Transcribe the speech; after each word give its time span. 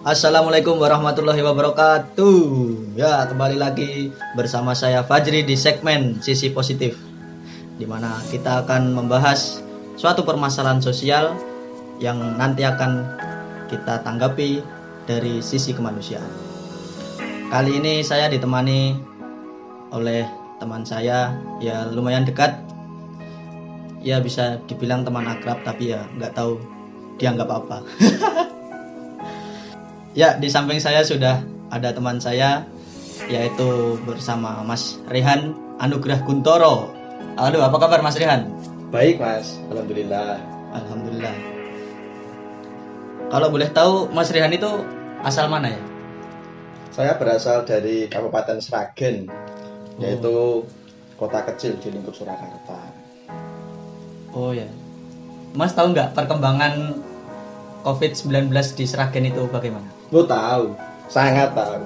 Assalamualaikum 0.00 0.80
warahmatullahi 0.80 1.44
wabarakatuh. 1.44 2.40
Ya, 2.96 3.20
kembali 3.28 3.60
lagi 3.60 4.08
bersama 4.32 4.72
saya 4.72 5.04
Fajri 5.04 5.44
di 5.44 5.52
segmen 5.60 6.24
Sisi 6.24 6.48
Positif. 6.48 6.96
Di 7.76 7.84
mana 7.84 8.16
kita 8.32 8.64
akan 8.64 8.96
membahas 8.96 9.60
suatu 10.00 10.24
permasalahan 10.24 10.80
sosial 10.80 11.36
yang 12.00 12.16
nanti 12.40 12.64
akan 12.64 13.12
kita 13.68 14.00
tanggapi 14.00 14.64
dari 15.04 15.44
sisi 15.44 15.76
kemanusiaan. 15.76 16.32
Kali 17.52 17.76
ini 17.76 18.00
saya 18.00 18.32
ditemani 18.32 18.96
oleh 19.92 20.24
teman 20.64 20.80
saya 20.88 21.36
ya 21.60 21.84
lumayan 21.92 22.24
dekat. 22.24 22.56
Ya 24.00 24.16
bisa 24.24 24.64
dibilang 24.64 25.04
teman 25.04 25.28
akrab 25.28 25.60
tapi 25.60 25.92
ya 25.92 26.08
nggak 26.16 26.32
tahu 26.32 26.56
dianggap 27.20 27.52
apa. 27.52 27.84
Ya, 30.10 30.34
di 30.34 30.50
samping 30.50 30.82
saya 30.82 31.06
sudah 31.06 31.38
ada 31.70 31.94
teman 31.94 32.18
saya 32.18 32.66
yaitu 33.30 33.94
bersama 34.02 34.58
Mas 34.66 34.98
Rehan 35.06 35.54
Anugrah 35.78 36.18
Guntoro. 36.26 36.90
Halo, 37.38 37.62
apa 37.62 37.78
kabar 37.78 38.02
Mas 38.02 38.18
Rehan? 38.18 38.50
Baik 38.90 39.22
mas, 39.22 39.62
alhamdulillah. 39.70 40.42
Alhamdulillah. 40.74 41.30
Kalau 43.30 43.54
boleh 43.54 43.70
tahu 43.70 44.10
Mas 44.10 44.34
Rehan 44.34 44.50
itu 44.50 44.82
asal 45.22 45.46
mana 45.46 45.70
ya? 45.70 45.82
Saya 46.90 47.14
berasal 47.14 47.62
dari 47.62 48.10
Kabupaten 48.10 48.58
Sragen, 48.58 49.30
yaitu 50.02 50.66
kota 51.14 51.46
kecil 51.46 51.78
di 51.78 51.94
lingkup 51.94 52.18
Surakarta. 52.18 52.82
Oh 54.34 54.50
ya. 54.50 54.66
Mas 55.54 55.70
tahu 55.70 55.94
nggak 55.94 56.18
perkembangan 56.18 56.98
COVID-19 57.86 58.50
di 58.74 58.84
Sragen 58.90 59.30
itu 59.30 59.46
bagaimana? 59.46 59.99
Lu 60.10 60.26
tahu, 60.26 60.74
sangat 61.06 61.54
tahu. 61.54 61.82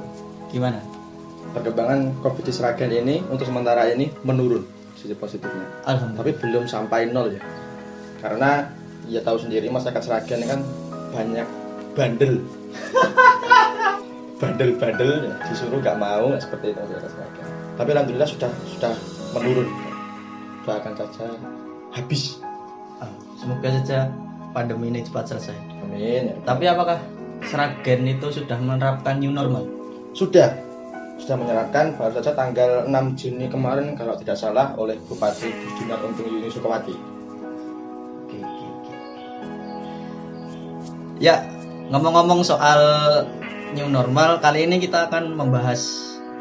Gimana? 0.49 0.81
Perkembangan 1.53 2.19
COVID 2.25 2.45
di 2.49 2.53
Sragen 2.53 2.91
ini 2.91 3.21
untuk 3.29 3.47
sementara 3.47 3.87
ini 3.93 4.11
menurun 4.25 4.65
sisi 4.97 5.13
positifnya. 5.13 5.85
Alhamdulillah. 5.85 6.25
Tapi 6.25 6.31
belum 6.41 6.65
sampai 6.65 7.13
nol 7.13 7.37
ya. 7.37 7.43
Karena 8.25 8.73
ya 9.07 9.21
tahu 9.21 9.37
sendiri 9.37 9.69
masyarakat 9.69 10.03
Sragen 10.03 10.41
ini 10.41 10.49
kan 10.49 10.61
banyak 11.13 11.47
bandel. 11.93 12.41
Bandel-bandel 14.35 15.31
ya, 15.31 15.35
disuruh 15.47 15.79
nggak 15.79 15.95
mau 16.01 16.35
seperti 16.41 16.75
itu 16.75 16.81
masyarakat 16.81 17.11
Sragen. 17.13 17.47
Tapi 17.77 17.89
alhamdulillah 17.93 18.29
sudah 18.29 18.51
sudah 18.67 18.95
menurun. 19.37 19.69
Doakan 20.65 20.95
saja 20.97 21.27
habis. 21.93 22.41
Semoga 23.37 23.69
saja 23.69 24.09
pandemi 24.57 24.89
ini 24.89 25.05
cepat 25.05 25.29
selesai. 25.29 25.53
Amin. 25.85 26.33
ya. 26.33 26.35
Tapi 26.49 26.65
apakah 26.65 26.97
Sragen 27.49 28.09
itu 28.09 28.27
sudah 28.33 28.59
menerapkan 28.59 29.21
new 29.21 29.31
normal? 29.31 29.69
Sudah 30.17 30.65
sudah 31.15 31.39
menyerahkan 31.39 31.95
baru 31.95 32.19
saja 32.19 32.35
tanggal 32.35 32.91
6 32.91 33.19
Juni 33.19 33.47
kemarin 33.47 33.95
kalau 33.95 34.19
tidak 34.19 34.35
salah 34.35 34.75
oleh 34.75 34.99
Bupati 35.07 35.47
Dinar 35.79 36.03
Untung 36.03 36.27
Yuni 36.27 36.51
Sukawati. 36.51 36.95
Oke, 38.27 38.37
oke, 38.43 38.67
oke. 38.67 38.93
Ya, 41.23 41.47
ngomong-ngomong 41.95 42.43
soal 42.43 42.81
new 43.79 43.87
normal, 43.87 44.43
kali 44.43 44.67
ini 44.67 44.83
kita 44.83 45.07
akan 45.07 45.39
membahas 45.39 45.81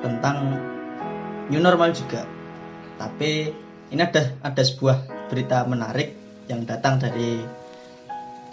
tentang 0.02 0.58
new 1.54 1.62
normal 1.62 1.94
juga. 1.94 2.26
Tapi 2.98 3.54
ini 3.94 4.02
ada 4.02 4.34
ada 4.42 4.62
sebuah 4.66 5.30
berita 5.30 5.66
menarik 5.70 6.18
yang 6.50 6.66
datang 6.66 6.98
dari 6.98 7.40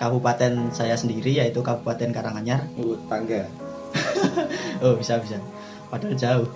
kabupaten 0.01 0.73
saya 0.73 0.97
sendiri 0.97 1.37
yaitu 1.37 1.61
Kabupaten 1.61 2.09
Karanganyar. 2.11 2.65
Uh, 2.81 2.97
tangga. 3.07 3.45
Oh, 4.81 4.97
bisa 4.97 5.21
bisa. 5.21 5.37
Padahal 5.93 6.17
jauh. 6.17 6.49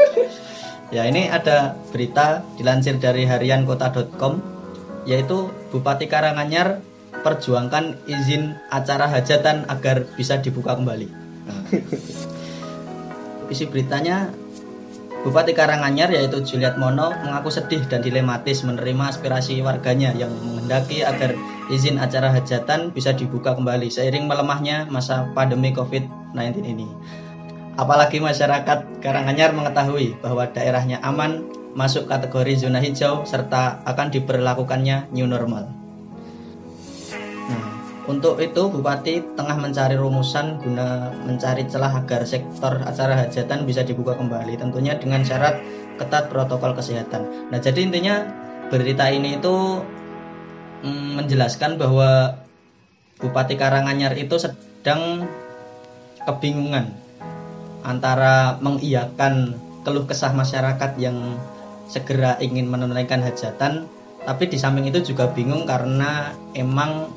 ya, 0.94 1.04
ini 1.04 1.28
ada 1.28 1.76
berita 1.92 2.40
dilansir 2.56 2.96
dari 2.96 3.28
hariankota.com 3.28 4.40
yaitu 5.04 5.52
Bupati 5.68 6.08
Karanganyar 6.08 6.80
perjuangkan 7.20 8.00
izin 8.08 8.56
acara 8.72 9.04
hajatan 9.04 9.68
agar 9.68 10.08
bisa 10.16 10.40
dibuka 10.40 10.80
kembali. 10.80 11.08
Nah, 11.44 11.60
isi 13.52 13.68
beritanya 13.68 14.32
Bupati 15.26 15.58
Karanganyar 15.58 16.14
yaitu 16.14 16.38
Juliet 16.46 16.78
Mono 16.78 17.10
mengaku 17.10 17.50
sedih 17.50 17.82
dan 17.90 17.98
dilematis 17.98 18.62
menerima 18.62 19.10
aspirasi 19.10 19.58
warganya 19.58 20.14
yang 20.14 20.30
menghendaki 20.30 21.02
agar 21.02 21.34
izin 21.66 21.98
acara 21.98 22.30
hajatan 22.30 22.94
bisa 22.94 23.10
dibuka 23.10 23.58
kembali 23.58 23.90
seiring 23.90 24.30
melemahnya 24.30 24.86
masa 24.86 25.26
pandemi 25.34 25.74
COVID-19 25.74 26.62
ini. 26.62 26.86
Apalagi 27.74 28.22
masyarakat 28.22 29.02
Karanganyar 29.02 29.50
mengetahui 29.50 30.14
bahwa 30.22 30.46
daerahnya 30.46 31.02
aman 31.02 31.42
masuk 31.74 32.06
kategori 32.06 32.62
zona 32.62 32.78
hijau 32.78 33.26
serta 33.26 33.82
akan 33.82 34.14
diberlakukannya 34.14 35.10
new 35.10 35.26
normal. 35.26 35.85
Untuk 38.06 38.38
itu 38.38 38.70
Bupati 38.70 39.18
tengah 39.34 39.58
mencari 39.58 39.98
rumusan 39.98 40.62
guna 40.62 41.10
mencari 41.26 41.66
celah 41.66 41.90
agar 41.90 42.22
sektor 42.22 42.78
acara 42.86 43.18
hajatan 43.26 43.66
bisa 43.66 43.82
dibuka 43.82 44.14
kembali 44.14 44.54
tentunya 44.54 44.94
dengan 44.94 45.26
syarat 45.26 45.58
ketat 45.98 46.30
protokol 46.30 46.78
kesehatan. 46.78 47.50
Nah, 47.50 47.58
jadi 47.58 47.82
intinya 47.82 48.22
berita 48.70 49.10
ini 49.10 49.42
itu 49.42 49.82
mm, 50.86 51.18
menjelaskan 51.18 51.82
bahwa 51.82 52.38
Bupati 53.18 53.58
Karanganyar 53.58 54.14
itu 54.14 54.38
sedang 54.38 55.26
kebingungan 56.22 56.94
antara 57.82 58.60
mengiyakan 58.62 59.58
keluh 59.82 60.06
kesah 60.06 60.30
masyarakat 60.30 60.94
yang 60.98 61.38
segera 61.90 62.38
ingin 62.42 62.66
menunaikan 62.66 63.22
hajatan 63.22 63.86
tapi 64.26 64.50
di 64.50 64.58
samping 64.58 64.90
itu 64.90 65.14
juga 65.14 65.30
bingung 65.30 65.64
karena 65.70 66.34
emang 66.58 67.14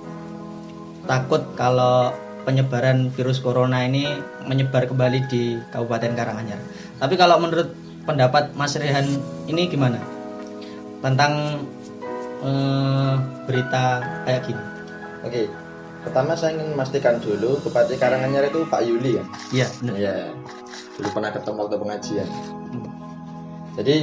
takut 1.09 1.41
kalau 1.57 2.13
penyebaran 2.45 3.09
virus 3.17 3.41
corona 3.41 3.81
ini 3.81 4.05
menyebar 4.45 4.85
kembali 4.85 5.25
di 5.25 5.57
Kabupaten 5.73 6.13
Karanganyar. 6.13 6.61
Tapi 7.01 7.17
kalau 7.17 7.41
menurut 7.41 7.73
pendapat 8.05 8.53
Mas 8.53 8.77
Rehan 8.77 9.17
ini 9.49 9.65
gimana 9.65 9.97
tentang 11.01 11.65
eh, 12.45 13.13
berita 13.49 14.05
kayak 14.29 14.41
gini? 14.45 14.63
Oke. 15.25 15.49
Pertama 15.99 16.31
saya 16.31 16.55
ingin 16.55 16.77
memastikan 16.77 17.19
dulu 17.19 17.59
Bupati 17.59 17.99
Karanganyar 17.99 18.47
itu 18.47 18.63
Pak 18.71 18.81
Yuli 18.87 19.19
ya. 19.19 19.23
Iya, 19.51 19.67
benar. 19.83 19.93
Iya. 19.99 20.15
Dulu 20.95 21.07
pernah 21.11 21.31
ketemu 21.35 21.59
waktu 21.59 21.75
pengajian. 21.75 22.27
Hmm. 22.71 22.87
Jadi 23.75 23.95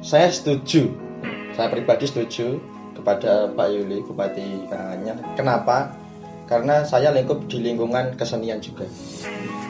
saya 0.00 0.32
setuju. 0.32 0.88
Saya 1.52 1.68
pribadi 1.68 2.08
setuju 2.08 2.56
kepada 2.96 3.52
Pak 3.52 3.68
Yuli 3.68 4.00
Bupati 4.00 4.64
Karanganyar. 4.72 5.20
Kenapa? 5.36 5.99
Karena 6.50 6.82
saya 6.82 7.14
lingkup 7.14 7.46
di 7.46 7.62
lingkungan 7.62 8.18
kesenian 8.18 8.58
juga. 8.58 8.82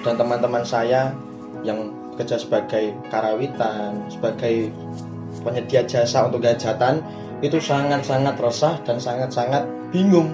Dan 0.00 0.16
teman-teman 0.16 0.64
saya 0.64 1.12
yang 1.60 1.92
bekerja 2.16 2.40
sebagai 2.40 2.96
karawitan, 3.12 4.08
sebagai 4.08 4.72
penyedia 5.44 5.84
jasa 5.84 6.24
untuk 6.24 6.40
hajatan 6.40 7.04
itu 7.44 7.60
sangat-sangat 7.60 8.40
resah 8.40 8.80
dan 8.88 8.96
sangat-sangat 8.96 9.68
bingung. 9.92 10.32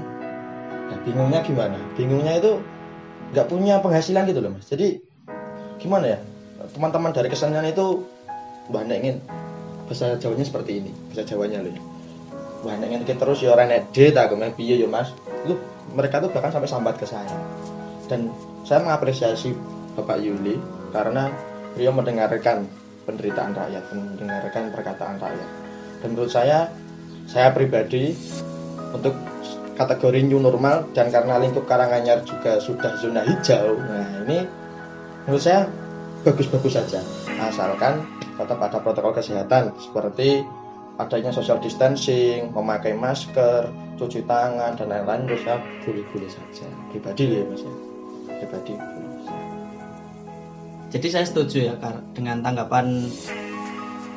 Nah, 0.86 0.98
bingungnya 1.02 1.42
gimana? 1.42 1.78
Bingungnya 1.98 2.38
itu 2.38 2.62
nggak 3.34 3.46
punya 3.50 3.82
penghasilan 3.82 4.30
gitu 4.30 4.38
loh 4.38 4.54
mas. 4.54 4.70
Jadi 4.70 5.02
gimana 5.82 6.14
ya? 6.14 6.18
Teman-teman 6.70 7.10
dari 7.10 7.26
kesenian 7.26 7.66
itu 7.66 8.06
nek 8.70 8.98
ingin 9.02 9.18
bahasa 9.86 10.18
Jawanya 10.18 10.46
seperti 10.46 10.82
ini, 10.82 10.90
bahasa 11.10 11.22
Jawanya 11.26 11.62
loh. 11.62 11.95
Ya. 12.66 12.74
Wah 12.74 12.74
nek 12.82 12.88
ingin 12.90 13.02
kita 13.06 13.22
terus 13.22 13.38
ya 13.38 13.54
orang 13.54 13.70
edit 13.70 14.18
aku 14.18 14.34
meh 14.34 14.50
piye 14.50 14.82
yo 14.82 14.90
mas. 14.90 15.14
Lu 15.46 15.54
mereka 15.94 16.18
tuh 16.18 16.34
bahkan 16.34 16.50
sampai 16.50 16.66
sambat 16.66 16.98
ke 16.98 17.06
saya. 17.06 17.38
Dan 18.10 18.34
saya 18.66 18.82
mengapresiasi 18.82 19.54
Bapak 19.94 20.18
Yuli 20.18 20.58
karena 20.90 21.30
beliau 21.78 21.94
mendengarkan 21.94 22.66
penderitaan 23.06 23.54
rakyat, 23.54 23.84
mendengarkan 23.94 24.74
perkataan 24.74 25.16
rakyat. 25.22 25.50
Dan 26.02 26.08
menurut 26.12 26.32
saya, 26.34 26.68
saya 27.30 27.54
pribadi 27.54 28.12
untuk 28.90 29.14
kategori 29.76 30.24
new 30.24 30.40
normal 30.40 30.88
dan 30.96 31.12
karena 31.12 31.38
lingkup 31.38 31.68
Karanganyar 31.68 32.24
juga 32.26 32.58
sudah 32.58 32.96
zona 32.98 33.22
hijau. 33.22 33.76
Nah, 33.76 34.24
ini 34.26 34.38
menurut 35.28 35.42
saya 35.42 35.68
bagus-bagus 36.26 36.74
saja. 36.74 37.00
Asalkan 37.38 38.02
tetap 38.36 38.58
ada 38.58 38.78
protokol 38.80 39.14
kesehatan 39.14 39.76
seperti 39.78 40.42
adanya 40.96 41.28
social 41.32 41.60
distancing, 41.60 42.52
memakai 42.56 42.96
masker, 42.96 43.68
cuci 44.00 44.24
tangan 44.24 44.76
dan 44.76 44.88
lain-lain 44.92 45.28
menurut 45.28 45.40
saya 45.44 45.58
boleh-boleh 45.84 46.30
saja. 46.30 46.66
Pribadi 46.92 47.24
ya 47.40 47.42
Mas 47.48 47.62
ya. 47.64 47.72
Pribadi. 48.40 48.74
Jadi 50.92 51.06
saya 51.12 51.26
setuju 51.28 51.72
ya 51.72 51.74
dengan 52.16 52.40
tanggapan 52.40 53.10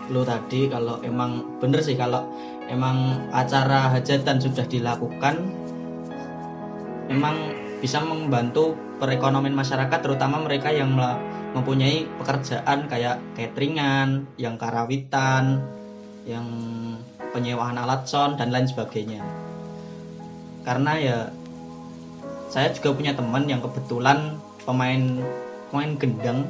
lu 0.10 0.26
tadi 0.26 0.66
kalau 0.72 0.98
emang 1.06 1.46
bener 1.62 1.86
sih 1.86 1.94
kalau 1.94 2.26
emang 2.66 3.30
acara 3.30 3.94
hajatan 3.94 4.42
sudah 4.42 4.66
dilakukan 4.66 5.54
emang 7.14 7.36
bisa 7.78 8.02
membantu 8.02 8.74
perekonomian 8.98 9.54
masyarakat 9.54 10.00
terutama 10.02 10.42
mereka 10.42 10.74
yang 10.74 10.94
mempunyai 11.56 12.06
pekerjaan 12.20 12.86
kayak 12.92 13.18
cateringan, 13.34 14.28
yang 14.36 14.60
karawitan, 14.60 15.64
yang 16.30 16.46
penyewaan 17.34 17.82
alat 17.82 18.06
sound 18.06 18.38
dan 18.38 18.54
lain 18.54 18.70
sebagainya. 18.70 19.26
Karena 20.62 20.94
ya 21.02 21.18
saya 22.54 22.70
juga 22.74 22.94
punya 22.94 23.18
teman 23.18 23.50
yang 23.50 23.62
kebetulan 23.66 24.38
pemain 24.66 25.22
pemain 25.70 25.94
gendang 25.98 26.46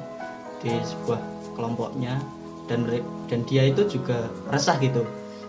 di 0.60 0.76
sebuah 0.84 1.20
kelompoknya 1.56 2.20
dan 2.68 2.88
dan 3.32 3.40
dia 3.48 3.68
itu 3.68 3.88
juga 3.88 4.28
resah 4.52 4.76
gitu 4.80 5.04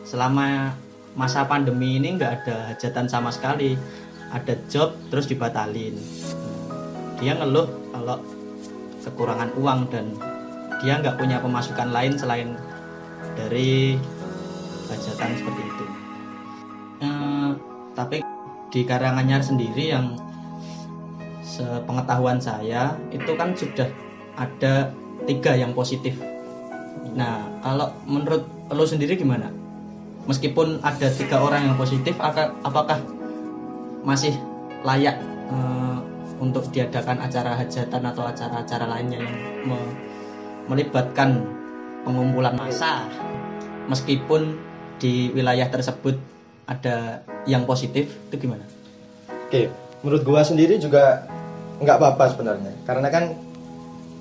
selama 0.07 0.75
masa 1.15 1.47
pandemi 1.47 1.99
ini 1.99 2.19
nggak 2.19 2.33
ada 2.43 2.57
hajatan 2.75 3.07
sama 3.11 3.35
sekali 3.35 3.75
ada 4.31 4.55
job 4.71 4.95
terus 5.11 5.27
dibatalin 5.27 5.95
dia 7.19 7.35
ngeluh 7.35 7.67
kalau 7.91 8.19
kekurangan 9.03 9.51
uang 9.59 9.81
dan 9.91 10.07
dia 10.81 10.99
nggak 10.99 11.19
punya 11.19 11.39
pemasukan 11.43 11.91
lain 11.93 12.15
selain 12.17 12.49
dari 13.37 14.01
hajatan 14.91 15.31
seperti 15.39 15.63
itu 15.63 15.87
Eh, 17.01 17.51
tapi 17.97 18.21
di 18.69 18.85
Karanganyar 18.85 19.41
sendiri 19.41 19.89
yang 19.89 20.21
sepengetahuan 21.41 22.37
saya 22.39 22.93
itu 23.09 23.33
kan 23.41 23.57
sudah 23.57 23.89
ada 24.37 24.93
tiga 25.25 25.57
yang 25.57 25.73
positif. 25.73 26.21
Nah, 27.17 27.41
kalau 27.65 27.89
menurut 28.05 28.45
lo 28.69 28.85
sendiri 28.85 29.17
gimana? 29.17 29.49
Meskipun 30.29 30.85
ada 30.85 31.09
tiga 31.09 31.41
orang 31.41 31.73
yang 31.73 31.77
positif, 31.81 32.21
aka- 32.21 32.53
apakah 32.63 33.01
masih 34.05 34.37
layak 34.85 35.17
eh, 35.51 35.99
untuk 36.37 36.69
diadakan 36.69 37.25
acara 37.25 37.57
hajatan 37.57 38.03
atau 38.13 38.29
acara-acara 38.29 38.85
lainnya 38.87 39.25
yang 39.25 39.37
me- 39.65 39.97
melibatkan 40.69 41.49
pengumpulan 42.05 42.55
massa? 42.61 43.09
Meskipun 43.89 44.70
di 45.01 45.33
wilayah 45.33 45.67
tersebut 45.73 46.15
ada 46.69 47.25
yang 47.49 47.67
positif, 47.67 48.13
itu 48.31 48.37
gimana? 48.47 48.63
Oke, 49.49 49.73
menurut 50.05 50.23
gua 50.23 50.47
sendiri 50.47 50.79
juga 50.79 51.27
nggak 51.83 51.97
apa-apa 51.99 52.37
sebenarnya. 52.37 52.71
Karena 52.87 53.09
kan 53.11 53.35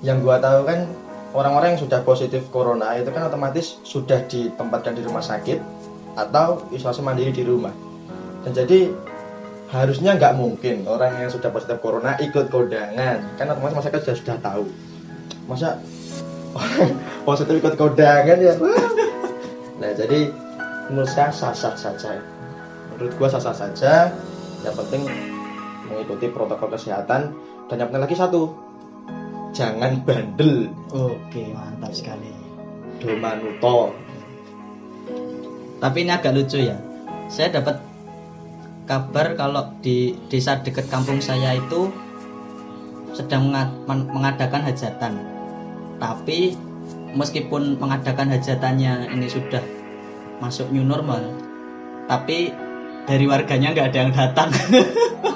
yang 0.00 0.24
gua 0.24 0.40
tahu 0.40 0.66
kan 0.66 0.88
orang-orang 1.36 1.76
yang 1.76 1.82
sudah 1.86 2.02
positif 2.02 2.42
corona 2.50 2.96
itu 2.98 3.12
kan 3.14 3.28
otomatis 3.28 3.78
sudah 3.86 4.24
ditempatkan 4.26 4.98
di 4.98 5.04
rumah 5.06 5.22
sakit 5.22 5.62
atau 6.18 6.66
isolasi 6.74 7.04
mandiri 7.04 7.30
di 7.30 7.46
rumah. 7.46 7.70
Dan 8.42 8.56
jadi 8.56 8.90
harusnya 9.70 10.18
nggak 10.18 10.34
mungkin 10.34 10.82
orang 10.90 11.22
yang 11.22 11.30
sudah 11.30 11.54
positif 11.54 11.78
corona 11.78 12.18
ikut 12.18 12.50
kondangan. 12.50 13.38
Kan 13.38 13.46
otomatis 13.52 13.78
masyarakat 13.78 14.00
sudah 14.02 14.16
sudah 14.18 14.36
tahu. 14.42 14.64
Masa 15.46 15.78
positif 17.28 17.62
ikut 17.62 17.78
kondangan 17.78 18.38
ya? 18.42 18.58
Nah, 19.80 19.96
jadi 19.96 20.28
menurut 20.90 21.06
saya 21.06 21.30
sah-sah 21.30 21.78
saja. 21.78 22.18
Menurut 22.92 23.14
gua 23.16 23.30
sah-sah 23.30 23.54
saja. 23.54 24.10
Yang 24.60 24.74
penting 24.84 25.02
mengikuti 25.88 26.26
protokol 26.28 26.74
kesehatan 26.76 27.32
dan 27.70 27.76
yang 27.80 27.88
penting 27.88 28.04
lagi 28.04 28.16
satu 28.18 28.52
jangan 29.50 29.98
bandel 30.06 30.70
Oke, 30.94 31.50
mantap 31.50 31.90
sekali. 31.90 32.30
domanuto 33.02 33.90
Tapi 35.80 36.04
ini 36.04 36.12
agak 36.12 36.36
lucu 36.36 36.60
ya. 36.60 36.76
Saya 37.32 37.56
dapat 37.56 37.80
kabar 38.84 39.32
kalau 39.32 39.72
di 39.80 40.12
desa 40.28 40.60
dekat 40.60 40.86
kampung 40.92 41.24
saya 41.24 41.56
itu 41.56 41.88
sedang 43.16 43.48
menga- 43.48 43.72
men- 43.88 44.12
mengadakan 44.12 44.60
hajatan. 44.60 45.16
Tapi 45.96 46.52
meskipun 47.16 47.80
mengadakan 47.80 48.28
hajatannya 48.28 49.08
ini 49.16 49.26
sudah 49.26 49.64
masuk 50.40 50.72
new 50.72 50.82
normal, 50.82 51.20
tapi 52.08 52.50
dari 53.04 53.24
warganya 53.28 53.76
nggak 53.76 53.88
ada 53.92 53.98
yang 54.00 54.12
datang. 54.12 54.50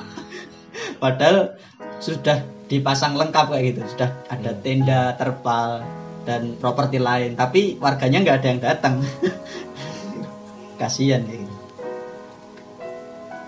Padahal 1.02 1.60
sudah 2.00 2.40
dipasang 2.66 3.14
lengkap 3.14 3.52
kayak 3.52 3.64
gitu, 3.74 3.80
sudah 3.94 4.10
ada 4.32 4.56
tenda, 4.64 5.12
terpal, 5.20 5.84
dan 6.24 6.56
properti 6.56 6.96
lain. 6.96 7.36
Tapi 7.36 7.76
warganya 7.76 8.24
nggak 8.24 8.36
ada 8.40 8.48
yang 8.48 8.60
datang. 8.60 8.94
kasihan 10.80 11.22
kayak 11.22 11.46
gitu. 11.46 11.54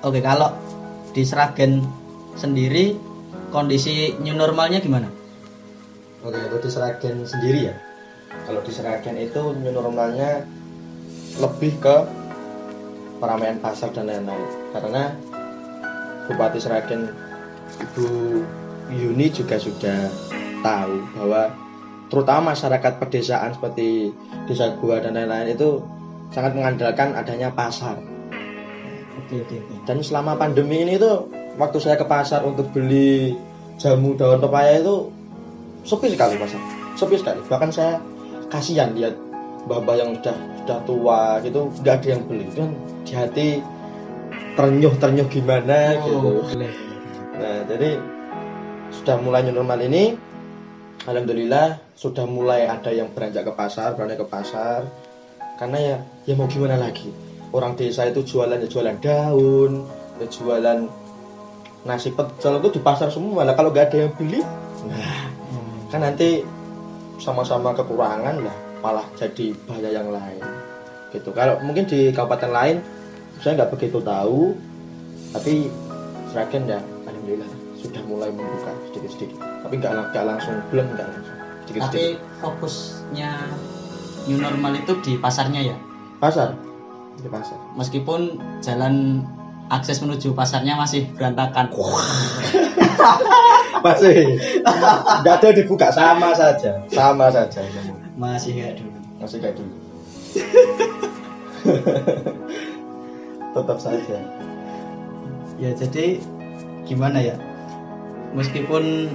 Oke, 0.07 0.21
kalau 0.23 0.55
di 1.11 1.27
Sragen 1.27 1.83
sendiri 2.37 2.95
kondisi 3.51 4.15
new 4.21 4.37
normalnya 4.37 4.79
gimana? 4.79 5.09
oke 6.27 6.39
itu 6.43 6.57
di 6.59 6.71
Seragen 6.71 7.17
sendiri 7.23 7.61
ya 7.71 7.75
kalau 8.45 8.61
di 8.67 8.73
Seragen 8.75 9.17
itu 9.17 9.55
new 9.63 9.71
normalnya 9.71 10.43
lebih 11.41 11.77
ke 11.81 11.97
peramaian 13.21 13.59
pasar 13.61 13.93
dan 13.93 14.09
lain-lain. 14.09 14.51
Karena 14.73 15.13
Bupati 16.27 16.59
Seragen 16.59 17.07
Ibu 17.81 18.07
Yuni 18.93 19.27
juga 19.31 19.59
sudah 19.59 20.11
tahu 20.63 20.95
bahwa 21.19 21.43
terutama 22.07 22.55
masyarakat 22.55 22.93
pedesaan 23.03 23.55
seperti 23.55 24.15
desa 24.47 24.75
gua 24.79 25.03
dan 25.03 25.19
lain-lain 25.19 25.55
itu 25.55 25.83
sangat 26.31 26.55
mengandalkan 26.55 27.15
adanya 27.15 27.51
pasar. 27.55 27.99
Oke, 29.27 29.43
oke, 29.43 29.57
oke. 29.59 29.75
dan 29.91 29.99
selama 30.07 30.39
pandemi 30.39 30.87
ini 30.87 31.03
tuh 31.03 31.27
waktu 31.59 31.83
saya 31.83 31.99
ke 31.99 32.07
pasar 32.07 32.47
untuk 32.47 32.71
beli 32.71 33.35
jamu 33.75 34.15
daun 34.15 34.39
pepaya 34.39 34.79
itu 34.79 35.11
sepi 35.83 36.15
sekali 36.15 36.39
pasar 36.39 36.61
sepi 36.95 37.17
sekali. 37.19 37.41
Bahkan 37.45 37.71
saya 37.71 37.99
kasihan 38.49 38.95
lihat 38.97 39.19
mbah-mbah 39.67 39.97
yang 39.99 40.11
sudah 40.19 40.37
sudah 40.63 40.79
tua 40.87 41.21
gitu 41.43 41.61
nggak 41.83 41.95
ada 42.03 42.09
yang 42.15 42.23
beli. 42.27 42.47
Kan 42.55 42.71
di 43.03 43.13
hati 43.15 43.49
ternyuh 44.57 44.95
ternyuh 44.97 45.29
gimana 45.29 46.01
gitu. 46.01 46.41
boleh. 46.41 46.73
nah 47.37 47.57
jadi 47.69 48.01
sudah 48.89 49.17
mulai 49.21 49.45
normal 49.53 49.77
ini 49.85 50.17
alhamdulillah 51.05 51.77
sudah 51.93 52.25
mulai 52.25 52.65
ada 52.65 52.89
yang 52.89 53.13
beranjak 53.13 53.45
ke 53.45 53.53
pasar 53.53 53.93
berani 53.95 54.17
ke 54.17 54.27
pasar. 54.27 54.87
Karena 55.57 55.79
ya 55.81 55.97
ya 56.25 56.35
mau 56.37 56.49
gimana 56.49 56.77
lagi? 56.81 57.13
Orang 57.53 57.77
desa 57.77 58.05
itu 58.09 58.25
jualan 58.25 58.59
ya 58.61 58.69
jualan 58.69 58.97
daun 59.01 59.87
ya 60.21 60.27
jualan 60.29 60.79
nasi 61.87 62.11
pecel 62.11 62.59
itu 62.59 62.69
di 62.77 62.81
pasar 62.83 63.09
semua. 63.13 63.47
Lah 63.47 63.55
kalau 63.55 63.71
nggak 63.71 63.93
ada 63.93 63.99
yang 64.09 64.13
beli 64.17 64.41
nah 64.87 65.27
Hmm. 65.51 65.89
kan 65.89 66.01
nanti 66.05 66.45
sama-sama 67.17 67.73
kekurangan 67.73 68.45
lah 68.45 68.57
malah 68.81 69.07
jadi 69.17 69.57
bahaya 69.65 69.91
yang 69.93 70.09
lain. 70.13 70.43
Gitu. 71.15 71.29
Kalau 71.33 71.61
mungkin 71.65 71.89
di 71.89 72.13
kabupaten 72.13 72.51
lain 72.53 72.77
saya 73.41 73.57
nggak 73.57 73.73
begitu 73.77 74.01
tahu 74.01 74.57
tapi 75.33 75.69
Sragen 76.33 76.69
ya 76.69 76.81
alhamdulillah 77.05 77.49
sudah 77.81 78.03
mulai 78.09 78.31
membuka 78.33 78.73
sedikit-sedikit. 78.91 79.39
Tapi 79.41 79.75
nggak 79.81 79.93
lang- 79.93 80.09
nggak 80.13 80.27
langsung 80.27 80.55
belum 80.73 80.87
nggak 80.93 81.09
langsung. 81.09 81.37
Tapi 81.37 81.65
sedikit-sedikit 81.67 82.19
fokusnya 82.43 83.31
new 84.27 84.39
normal 84.41 84.73
itu 84.77 84.93
di 85.03 85.13
pasarnya 85.17 85.73
ya. 85.73 85.77
pasar. 86.17 86.57
Di 87.21 87.29
pasar. 87.29 87.61
Meskipun 87.77 88.41
jalan 88.65 89.21
akses 89.69 90.01
menuju 90.01 90.33
pasarnya 90.33 90.81
masih 90.81 91.13
berantakan. 91.13 91.69
masih. 93.87 94.41
Nggak 95.23 95.35
ada 95.43 95.49
dibuka 95.53 95.93
sama 95.93 96.33
saja. 96.33 96.81
Sama 96.89 97.29
saja 97.29 97.61
Masih 98.17 98.57
kayak 98.57 98.81
dulu. 98.81 98.97
masih 99.21 99.39
kayak 99.41 99.57
dulu 99.61 99.75
tetap 103.57 103.79
saja 103.81 104.19
Ya 105.57 105.73
jadi 105.73 106.21
gimana 106.85 107.25
ya? 107.25 107.41
Meskipun 108.37 109.09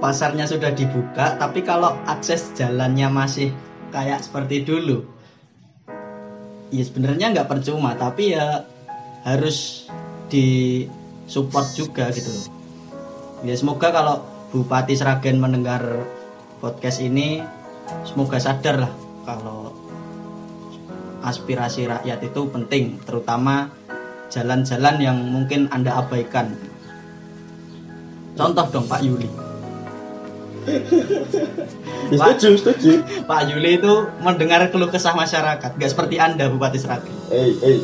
pasarnya 0.00 0.48
sudah 0.48 0.72
dibuka, 0.72 1.36
tapi 1.36 1.60
kalau 1.60 1.92
akses 2.08 2.56
jalannya 2.56 3.04
masih 3.12 3.52
kayak 3.92 4.24
seperti 4.24 4.64
dulu, 4.64 5.04
ya 6.72 6.80
sebenarnya 6.80 7.36
nggak 7.36 7.52
percuma, 7.52 7.92
tapi 7.92 8.32
ya 8.32 8.64
harus 9.28 9.84
disupport 10.32 11.68
juga 11.76 12.08
gitu 12.16 12.32
loh. 12.32 12.48
Ya 13.44 13.52
semoga 13.52 13.92
kalau 13.92 14.24
Bupati 14.48 14.96
Sragen 14.96 15.44
mendengar 15.44 16.08
podcast 16.62 17.04
ini, 17.04 17.42
semoga 18.08 18.40
sadar 18.40 18.88
lah 18.88 18.92
kalau 19.26 19.74
aspirasi 21.26 21.90
rakyat 21.90 22.22
itu 22.22 22.40
penting, 22.50 23.02
terutama 23.02 23.70
jalan-jalan 24.30 24.96
yang 25.02 25.18
mungkin 25.20 25.70
Anda 25.70 25.98
abaikan. 25.98 26.54
Contoh 28.36 28.66
dong 28.68 28.86
Pak 28.86 29.00
Yuli. 29.00 29.30
Ya, 32.10 32.18
setuju 32.18 32.58
setuju 32.58 32.90
Pak 33.30 33.50
Yuli 33.50 33.78
itu 33.78 33.92
mendengar 34.18 34.66
keluh 34.74 34.90
kesah 34.90 35.14
masyarakat, 35.14 35.78
nggak 35.78 35.90
seperti 35.90 36.18
Anda 36.18 36.50
Bupati 36.50 36.78
Sragen. 36.78 37.14
eh 37.30 37.54
eh 37.62 37.78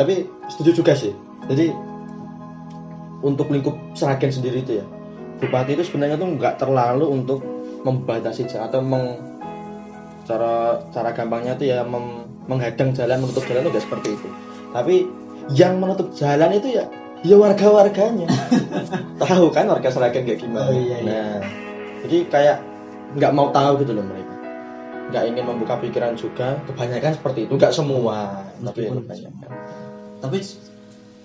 tapi 0.00 0.24
setuju 0.48 0.80
juga 0.80 0.92
sih 0.96 1.12
jadi 1.50 1.76
untuk 3.20 3.52
lingkup 3.52 3.76
Seragen 3.92 4.32
sendiri 4.32 4.64
itu 4.64 4.80
ya 4.80 4.86
bupati 5.40 5.74
itu 5.74 5.82
sebenarnya 5.82 6.16
tuh 6.16 6.28
nggak 6.30 6.54
terlalu 6.56 7.06
untuk 7.08 7.40
membatasi 7.80 8.44
jalan 8.44 8.68
atau 8.68 8.80
meng, 8.80 9.16
cara 10.28 10.84
cara 10.92 11.10
gampangnya 11.10 11.56
tuh 11.56 11.66
ya 11.66 11.80
mem- 11.82 12.28
menghadang 12.44 12.92
jalan 12.92 13.24
menutup 13.24 13.42
jalan 13.44 13.64
tuh 13.64 13.70
nggak 13.72 13.84
seperti 13.84 14.08
itu. 14.14 14.28
Tapi 14.70 14.94
yang 15.50 15.80
menutup 15.80 16.12
jalan 16.12 16.52
itu 16.52 16.76
ya 16.76 16.84
ya 17.20 17.36
warga-warganya. 17.36 18.28
Tahu 19.22 19.48
kan 19.50 19.68
warga 19.68 19.88
Seragen 19.88 20.24
kayak 20.24 20.40
gimana? 20.40 20.68
Oh, 20.68 20.72
iya, 20.72 20.96
iya. 21.00 21.04
nah 21.04 21.32
jadi 22.04 22.18
kayak 22.28 22.56
nggak 23.16 23.32
mau 23.34 23.48
tahu 23.50 23.80
gitu 23.80 23.92
loh 23.92 24.04
mereka. 24.04 24.34
Nggak 25.10 25.24
ingin 25.26 25.44
membuka 25.44 25.74
pikiran 25.76 26.14
juga. 26.16 26.56
Kebanyakan 26.64 27.12
seperti 27.16 27.38
itu. 27.48 27.52
Nggak 27.56 27.72
semua. 27.74 28.44
Tapi 28.60 28.80
ya 28.86 28.92
kebanyakan. 28.92 29.48
tapi 30.20 30.36
s- 30.44 30.68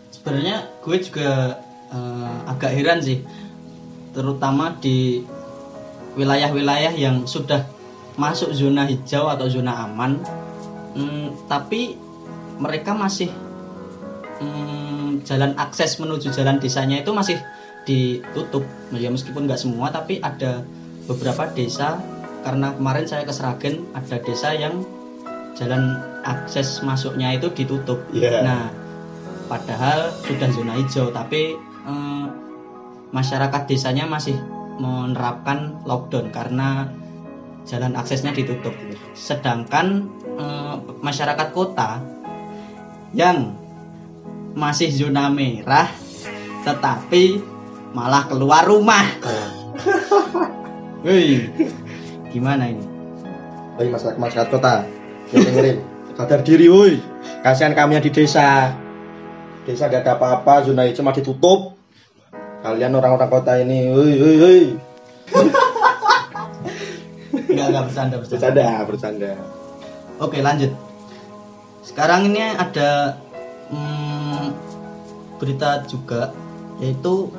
sebenarnya 0.10 0.72
gue 0.80 0.98
juga 1.00 1.60
eh, 1.92 2.38
agak 2.48 2.72
heran 2.72 3.04
sih 3.04 3.20
terutama 4.16 4.80
di 4.80 5.22
wilayah-wilayah 6.16 6.96
yang 6.96 7.28
sudah 7.28 7.68
masuk 8.16 8.56
zona 8.56 8.88
hijau 8.88 9.28
atau 9.28 9.52
zona 9.52 9.84
aman. 9.84 10.24
Hmm, 10.96 11.36
tapi 11.52 12.00
mereka 12.56 12.96
masih 12.96 13.28
hmm, 14.40 15.28
jalan 15.28 15.52
akses 15.60 16.00
menuju 16.00 16.32
jalan 16.32 16.64
desanya 16.64 17.04
itu 17.04 17.12
masih 17.12 17.36
ditutup. 17.84 18.64
Ya 18.96 19.12
meskipun 19.12 19.46
nggak 19.46 19.60
semua 19.60 19.92
tapi 19.92 20.24
ada 20.24 20.64
beberapa 21.06 21.52
desa. 21.52 22.00
Karena 22.48 22.72
kemarin 22.78 23.10
saya 23.10 23.26
ke 23.28 23.34
Seragen 23.34 23.90
ada 23.98 24.22
desa 24.22 24.56
yang 24.56 24.86
jalan 25.60 26.00
akses 26.24 26.80
masuknya 26.86 27.36
itu 27.36 27.52
ditutup. 27.52 28.00
Iya. 28.16 28.44
nah 28.44 28.64
padahal 29.46 30.10
sudah 30.26 30.50
zona 30.50 30.74
hijau 30.82 31.14
tapi 31.14 31.54
eh, 31.60 32.26
masyarakat 33.12 33.62
desanya 33.70 34.06
masih 34.10 34.38
menerapkan 34.82 35.82
lockdown 35.86 36.30
karena 36.34 36.90
jalan 37.66 37.98
aksesnya 37.98 38.32
ditutup 38.34 38.74
sedangkan 39.18 40.10
eh, 40.38 40.76
masyarakat 41.02 41.48
kota 41.54 42.02
yang 43.16 43.56
masih 44.56 44.92
zona 44.92 45.28
merah 45.30 45.90
tetapi 46.64 47.42
malah 47.94 48.26
keluar 48.26 48.66
rumah 48.66 49.06
Wih, 51.06 51.54
gimana 52.34 52.66
ini 52.66 52.96
Woi 53.76 53.92
masyarakat 53.92 54.16
masyarakat 54.16 54.50
kota, 54.56 54.88
ya 55.36 55.38
dengerin, 55.44 55.78
sadar 56.16 56.40
diri 56.48 56.72
woi. 56.72 56.96
Kasihan 57.44 57.76
kami 57.76 58.00
yang 58.00 58.06
di 58.08 58.12
desa. 58.12 58.72
Desa 59.68 59.92
gak 59.92 60.08
ada 60.08 60.16
apa-apa, 60.16 60.64
zona 60.64 60.88
hijau 60.88 61.04
cuma 61.04 61.12
ditutup. 61.12 61.75
Kalian 62.66 62.98
orang-orang 62.98 63.30
kota 63.30 63.62
ini, 63.62 63.94
woi 63.94 64.18
woi 64.18 64.36
woi. 64.42 64.62
Enggak, 67.46 67.66
enggak 67.70 67.84
bercanda, 67.86 68.16
bercanda. 68.18 68.42
Bercanda, 68.42 68.66
bercanda. 68.90 69.32
Oke 70.18 70.42
lanjut. 70.42 70.74
Sekarang 71.86 72.26
ini 72.34 72.42
ada 72.42 73.22
hmm, 73.70 74.50
berita 75.38 75.86
juga 75.86 76.34
yaitu 76.82 77.30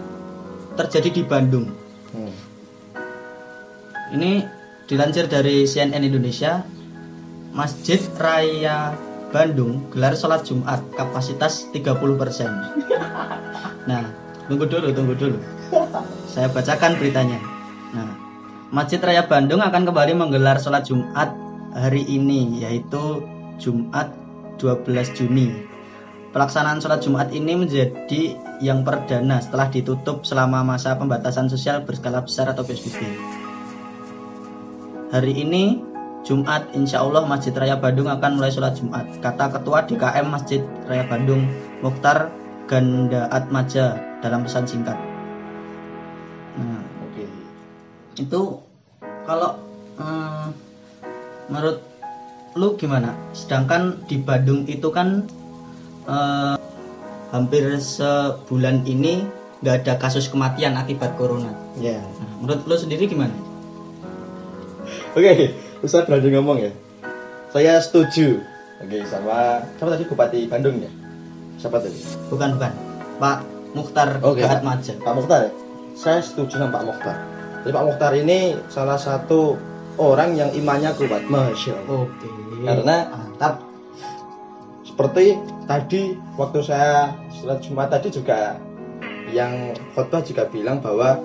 terjadi 0.79 1.11
di 1.11 1.23
Bandung. 1.27 1.75
Hmm. 2.15 2.35
Ini 4.15 4.47
dilansir 4.87 5.27
dari 5.27 5.67
CNN 5.67 6.07
Indonesia, 6.07 6.63
Masjid 7.51 7.99
Raya 8.15 8.95
Bandung 9.35 9.91
gelar 9.91 10.15
sholat 10.15 10.47
Jumat 10.47 10.79
kapasitas 10.95 11.67
30%. 11.75 11.83
Nah, 13.91 14.26
tunggu 14.47 14.65
dulu, 14.67 14.89
tunggu 14.95 15.15
dulu. 15.15 15.39
Saya 16.31 16.49
bacakan 16.51 16.99
beritanya. 16.99 17.39
Nah, 17.95 18.11
Masjid 18.71 18.99
Raya 18.99 19.27
Bandung 19.27 19.63
akan 19.63 19.83
kembali 19.87 20.13
menggelar 20.19 20.59
sholat 20.59 20.87
Jumat 20.87 21.31
hari 21.75 22.03
ini, 22.07 22.63
yaitu 22.63 23.23
Jumat 23.63 24.11
12 24.59 25.17
Juni. 25.17 25.67
Pelaksanaan 26.35 26.83
sholat 26.83 27.01
Jumat 27.01 27.33
ini 27.33 27.57
menjadi 27.57 28.37
yang 28.61 28.85
perdana 28.85 29.41
setelah 29.41 29.73
ditutup 29.73 30.27
selama 30.29 30.61
masa 30.61 30.97
pembatasan 30.97 31.49
sosial 31.49 31.85
berskala 31.85 32.21
besar 32.21 32.53
atau 32.53 32.61
PSBB. 32.61 33.01
Hari 35.15 35.33
ini 35.33 35.81
Jumat 36.27 36.75
insya 36.75 37.01
Allah 37.07 37.23
Masjid 37.23 37.55
Raya 37.55 37.79
Bandung 37.79 38.11
akan 38.11 38.43
mulai 38.43 38.51
sholat 38.51 38.75
Jumat 38.75 39.07
Kata 39.23 39.55
Ketua 39.55 39.87
DKM 39.87 40.27
Masjid 40.27 40.59
Raya 40.91 41.07
Bandung 41.07 41.47
Mukhtar 41.79 42.35
Gandaat 42.67 43.47
Maja 43.55 43.95
dalam 44.27 44.43
pesan 44.43 44.67
singkat 44.67 44.99
Nah 46.57 46.83
Oke. 47.07 47.25
itu 48.19 48.41
kalau 49.29 49.51
eh, 50.01 50.47
menurut 51.53 51.79
lu 52.57 52.75
gimana? 52.81 53.13
Sedangkan 53.37 54.01
di 54.09 54.17
Bandung 54.17 54.65
itu 54.65 54.89
kan 54.89 55.29
eh, 56.09 56.57
hampir 57.31 57.77
sebulan 57.77 58.89
ini 58.89 59.29
nggak 59.61 59.85
ada 59.85 59.95
kasus 60.01 60.29
kematian 60.33 60.77
akibat 60.77 61.17
corona. 61.21 61.53
Ya. 61.81 62.01
Nah, 62.01 62.33
menurut 62.41 62.65
lu 62.65 62.77
sendiri 62.77 63.09
gimana? 63.09 63.33
Oke, 65.17 65.57
Ustaz 65.81 66.05
berani 66.05 66.29
ngomong 66.37 66.59
ya. 66.61 66.73
Saya 67.53 67.81
setuju. 67.81 68.45
Oke, 68.85 69.01
sama 69.09 69.65
siapa 69.81 69.91
tadi 69.97 70.05
Bupati 70.05 70.41
Bandung 70.49 70.77
ya? 70.85 70.93
Siapa 71.57 71.81
tadi? 71.81 71.97
Bukan 72.29 72.61
bukan, 72.61 72.73
Pak 73.17 73.56
Mukhtar 73.77 74.09
Oke, 74.25 74.41
Gahat 74.41 74.61
Pak. 74.61 74.65
Maja. 74.65 74.93
Pak 74.97 75.15
Mukhtar 75.15 75.41
ya? 75.45 75.51
Saya 75.93 76.19
setuju 76.25 76.57
sama 76.57 76.73
Pak 76.73 76.85
Mukhtar. 76.89 77.17
Jadi 77.63 77.73
Pak 77.77 77.85
Mukhtar 77.85 78.13
ini 78.17 78.39
salah 78.73 78.97
satu 78.97 79.61
orang 80.01 80.33
yang 80.37 80.51
imannya 80.57 80.97
kuat, 80.97 81.29
masya 81.29 81.77
Allah. 81.85 82.09
Oke. 82.09 82.29
Karena- 82.65 83.07
mantap. 83.13 83.55
Seperti 84.87 85.37
tadi 85.69 86.17
waktu 86.41 86.65
saya 86.65 87.13
sholat 87.29 87.61
Jumat 87.61 87.93
tadi 87.93 88.09
juga 88.09 88.57
yang 89.29 89.77
khotbah 89.93 90.25
juga 90.25 90.49
bilang 90.49 90.81
bahwa 90.81 91.21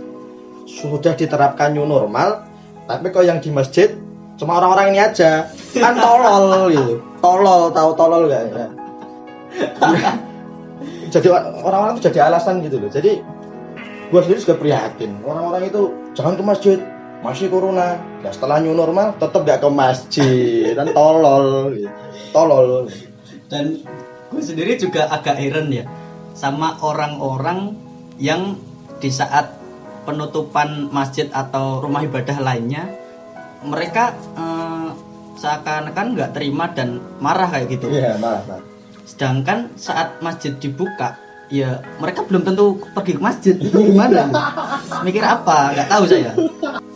sudah 0.68 1.16
diterapkan 1.16 1.72
new 1.72 1.88
normal, 1.88 2.44
tapi 2.90 3.14
kok 3.14 3.24
yang 3.24 3.40
di 3.40 3.48
masjid 3.48 3.96
cuma 4.36 4.58
orang-orang 4.58 4.92
ini 4.92 5.00
aja 5.00 5.46
kan 5.78 5.94
tolol 5.96 6.68
gitu, 6.74 6.98
tolol 7.24 7.70
tahu 7.70 7.90
tolol 7.94 8.26
gak 8.26 8.44
ya? 8.50 8.68
jadi 11.12 11.28
orang-orang 11.68 12.00
itu 12.00 12.04
jadi 12.08 12.20
alasan 12.32 12.64
gitu 12.64 12.80
loh. 12.80 12.88
Jadi 12.88 13.20
gua 14.10 14.24
sendiri 14.24 14.40
juga 14.40 14.56
prihatin. 14.58 15.12
Orang-orang 15.28 15.68
itu 15.68 15.92
jangan 16.16 16.40
ke 16.40 16.44
masjid, 16.44 16.78
masih 17.22 17.52
corona. 17.52 18.00
Nah 18.00 18.32
setelah 18.32 18.58
new 18.64 18.74
normal 18.74 19.14
tetap 19.20 19.44
gak 19.44 19.60
ke 19.62 19.70
masjid 19.70 20.74
dan 20.74 20.90
tolol, 20.96 21.76
gitu. 21.76 21.92
tolol. 22.34 22.88
Dan 23.52 23.84
gue 24.32 24.44
sendiri 24.44 24.80
juga 24.80 25.12
agak 25.12 25.36
heran 25.36 25.68
ya 25.76 25.84
sama 26.32 26.80
orang-orang 26.80 27.76
yang 28.16 28.56
di 29.04 29.12
saat 29.12 29.60
penutupan 30.08 30.88
masjid 30.90 31.28
atau 31.36 31.84
rumah 31.84 32.02
ibadah 32.02 32.40
lainnya 32.40 32.88
mereka 33.62 34.16
eh, 34.40 34.90
seakan-akan 35.38 36.18
nggak 36.18 36.32
terima 36.34 36.72
dan 36.72 37.04
marah 37.20 37.52
kayak 37.52 37.78
gitu. 37.78 37.92
Iya, 37.92 38.18
malah, 38.18 38.42
malah. 38.48 38.71
Sedangkan 39.22 39.70
saat 39.78 40.18
masjid 40.26 40.50
dibuka, 40.58 41.14
ya 41.54 41.78
mereka 42.02 42.26
belum 42.26 42.42
tentu 42.42 42.82
pergi 42.98 43.14
ke 43.14 43.22
masjid. 43.22 43.54
Ini 43.54 43.94
gimana? 43.94 44.34
Mikir 45.06 45.22
apa? 45.22 45.78
Nggak 45.78 45.94
tahu 45.94 46.04
saya. 46.10 46.34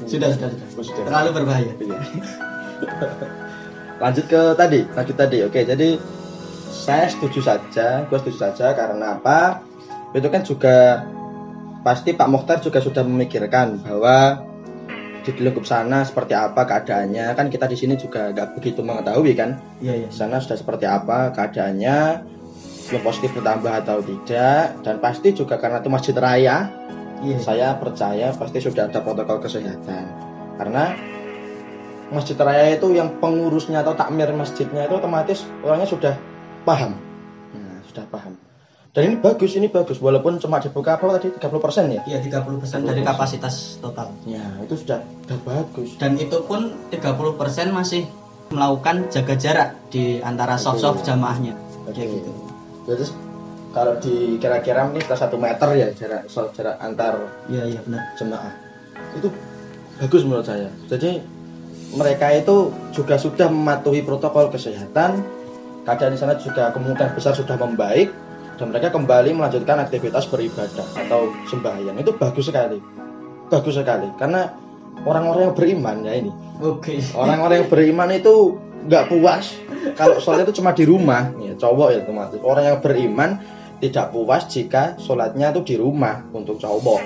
Sudah, 0.09 0.33
sudah, 0.33 0.49
sudah. 0.49 0.67
Oh, 0.73 0.81
sudah. 0.81 1.03
Terlalu 1.05 1.29
berbahaya. 1.37 1.71
Iya. 1.77 1.99
lanjut 4.03 4.25
ke 4.27 4.41
tadi 4.59 4.83
lanjut 4.91 5.15
tadi 5.15 5.37
oke 5.47 5.55
jadi 5.55 5.95
saya 6.67 7.07
setuju 7.07 7.39
saja 7.39 8.03
gue 8.03 8.17
setuju 8.19 8.37
saja 8.43 8.75
karena 8.75 9.15
apa 9.15 9.63
itu 10.11 10.27
kan 10.27 10.43
juga 10.43 11.07
pasti 11.79 12.11
Pak 12.11 12.27
Mokhtar 12.27 12.59
juga 12.59 12.83
sudah 12.83 13.07
memikirkan 13.07 13.79
bahwa 13.79 14.43
di 15.25 15.41
lingkup 15.41 15.65
sana 15.65 16.05
seperti 16.05 16.37
apa 16.37 16.69
keadaannya? 16.69 17.33
Kan 17.33 17.49
kita 17.49 17.65
di 17.65 17.73
sini 17.73 17.97
juga 17.97 18.29
nggak 18.29 18.53
begitu 18.61 18.85
mengetahui 18.85 19.33
kan? 19.33 19.57
Iya, 19.81 20.05
iya. 20.05 20.09
sana 20.13 20.37
sudah 20.37 20.61
seperti 20.61 20.85
apa 20.85 21.33
keadaannya? 21.33 21.97
Yang 22.93 23.01
positif 23.01 23.33
bertambah 23.33 23.73
atau 23.81 23.97
tidak? 24.05 24.77
Dan 24.85 25.01
pasti 25.01 25.33
juga 25.33 25.57
karena 25.57 25.81
itu 25.81 25.89
masjid 25.89 26.13
raya 26.13 26.69
Iya. 27.25 27.37
saya 27.41 27.67
percaya 27.81 28.29
pasti 28.37 28.61
sudah 28.61 28.85
ada 28.85 29.01
protokol 29.01 29.41
kesehatan. 29.41 30.05
Karena 30.61 30.93
masjid 32.13 32.37
raya 32.37 32.77
itu 32.77 32.93
yang 32.93 33.17
pengurusnya 33.17 33.81
atau 33.81 33.97
takmir 33.97 34.29
masjidnya 34.37 34.85
itu 34.85 35.01
otomatis 35.01 35.41
orangnya 35.65 35.89
sudah 35.89 36.13
paham. 36.61 36.93
Nah, 37.57 37.81
sudah 37.89 38.05
paham 38.13 38.44
dan 38.95 39.11
ini 39.11 39.15
bagus 39.19 39.59
ini 39.59 39.67
bagus. 39.67 39.99
Walaupun 39.99 40.39
cuma 40.39 40.63
dibuka 40.63 40.95
apa 40.95 41.19
tadi 41.19 41.35
30% 41.35 41.91
ya? 41.91 42.01
Iya, 42.07 42.23
30% 42.23 42.87
dari 42.87 43.03
kapasitas 43.03 43.75
total. 43.83 44.15
ya 44.23 44.39
itu 44.63 44.79
sudah 44.79 45.03
sudah 45.27 45.39
bagus. 45.43 45.99
Dan 45.99 46.15
itu 46.15 46.39
pun 46.47 46.71
30% 46.95 47.75
masih 47.75 48.07
melakukan 48.55 49.11
jaga 49.11 49.35
jarak 49.35 49.69
di 49.91 50.23
antara 50.23 50.55
soft-soft 50.55 51.03
jamaahnya. 51.03 51.51
Oke. 51.91 52.07
Gitu. 52.07 52.31
Terus 52.87 53.11
kalau 53.75 53.99
di 53.99 54.39
kira-kira 54.39 54.87
ini 54.87 55.03
sekitar 55.03 55.27
satu 55.27 55.35
meter 55.35 55.67
ya 55.75 55.91
jarak 55.91 56.31
so, 56.31 56.47
jarak 56.55 56.79
antar 56.79 57.19
iya 57.51 57.67
iya 57.67 57.83
benar. 57.83 58.15
jemaah. 58.15 58.55
Itu 59.19 59.27
bagus 59.99 60.23
menurut 60.23 60.47
saya. 60.47 60.71
Jadi 60.87 61.19
mereka 61.99 62.31
itu 62.31 62.71
juga 62.95 63.19
sudah 63.19 63.51
mematuhi 63.51 64.07
protokol 64.07 64.47
kesehatan. 64.55 65.19
Keadaan 65.83 66.15
di 66.15 66.19
sana 66.23 66.39
juga 66.39 66.71
kemungkinan 66.71 67.11
besar 67.11 67.35
sudah 67.35 67.59
membaik 67.59 68.09
dan 68.55 68.71
mereka 68.71 68.91
kembali 68.91 69.35
melanjutkan 69.35 69.79
aktivitas 69.83 70.27
beribadah 70.31 70.87
atau 71.05 71.31
sembahyang. 71.51 71.95
Itu 71.99 72.15
bagus 72.15 72.47
sekali. 72.47 72.79
Bagus 73.51 73.75
sekali. 73.75 74.07
Karena 74.15 74.51
orang-orang 75.03 75.51
yang 75.51 75.55
beriman 75.55 75.97
ya 76.07 76.13
ini. 76.15 76.31
Oke. 76.63 77.03
Orang-orang 77.13 77.63
yang 77.63 77.69
beriman 77.69 78.09
itu 78.15 78.55
nggak 78.87 79.05
puas. 79.11 79.45
Kalau 79.99 80.17
sholat 80.23 80.47
itu 80.47 80.63
cuma 80.63 80.71
di 80.71 80.87
rumah. 80.87 81.35
Ya 81.43 81.53
cowok 81.59 81.87
ya 81.91 81.99
otomatis 82.03 82.39
orang 82.41 82.63
yang 82.65 82.79
beriman 82.79 83.29
tidak 83.83 84.15
puas 84.15 84.47
jika 84.47 84.95
sholatnya 84.97 85.51
itu 85.51 85.61
di 85.67 85.75
rumah 85.75 86.23
untuk 86.31 86.57
cowok. 86.57 87.01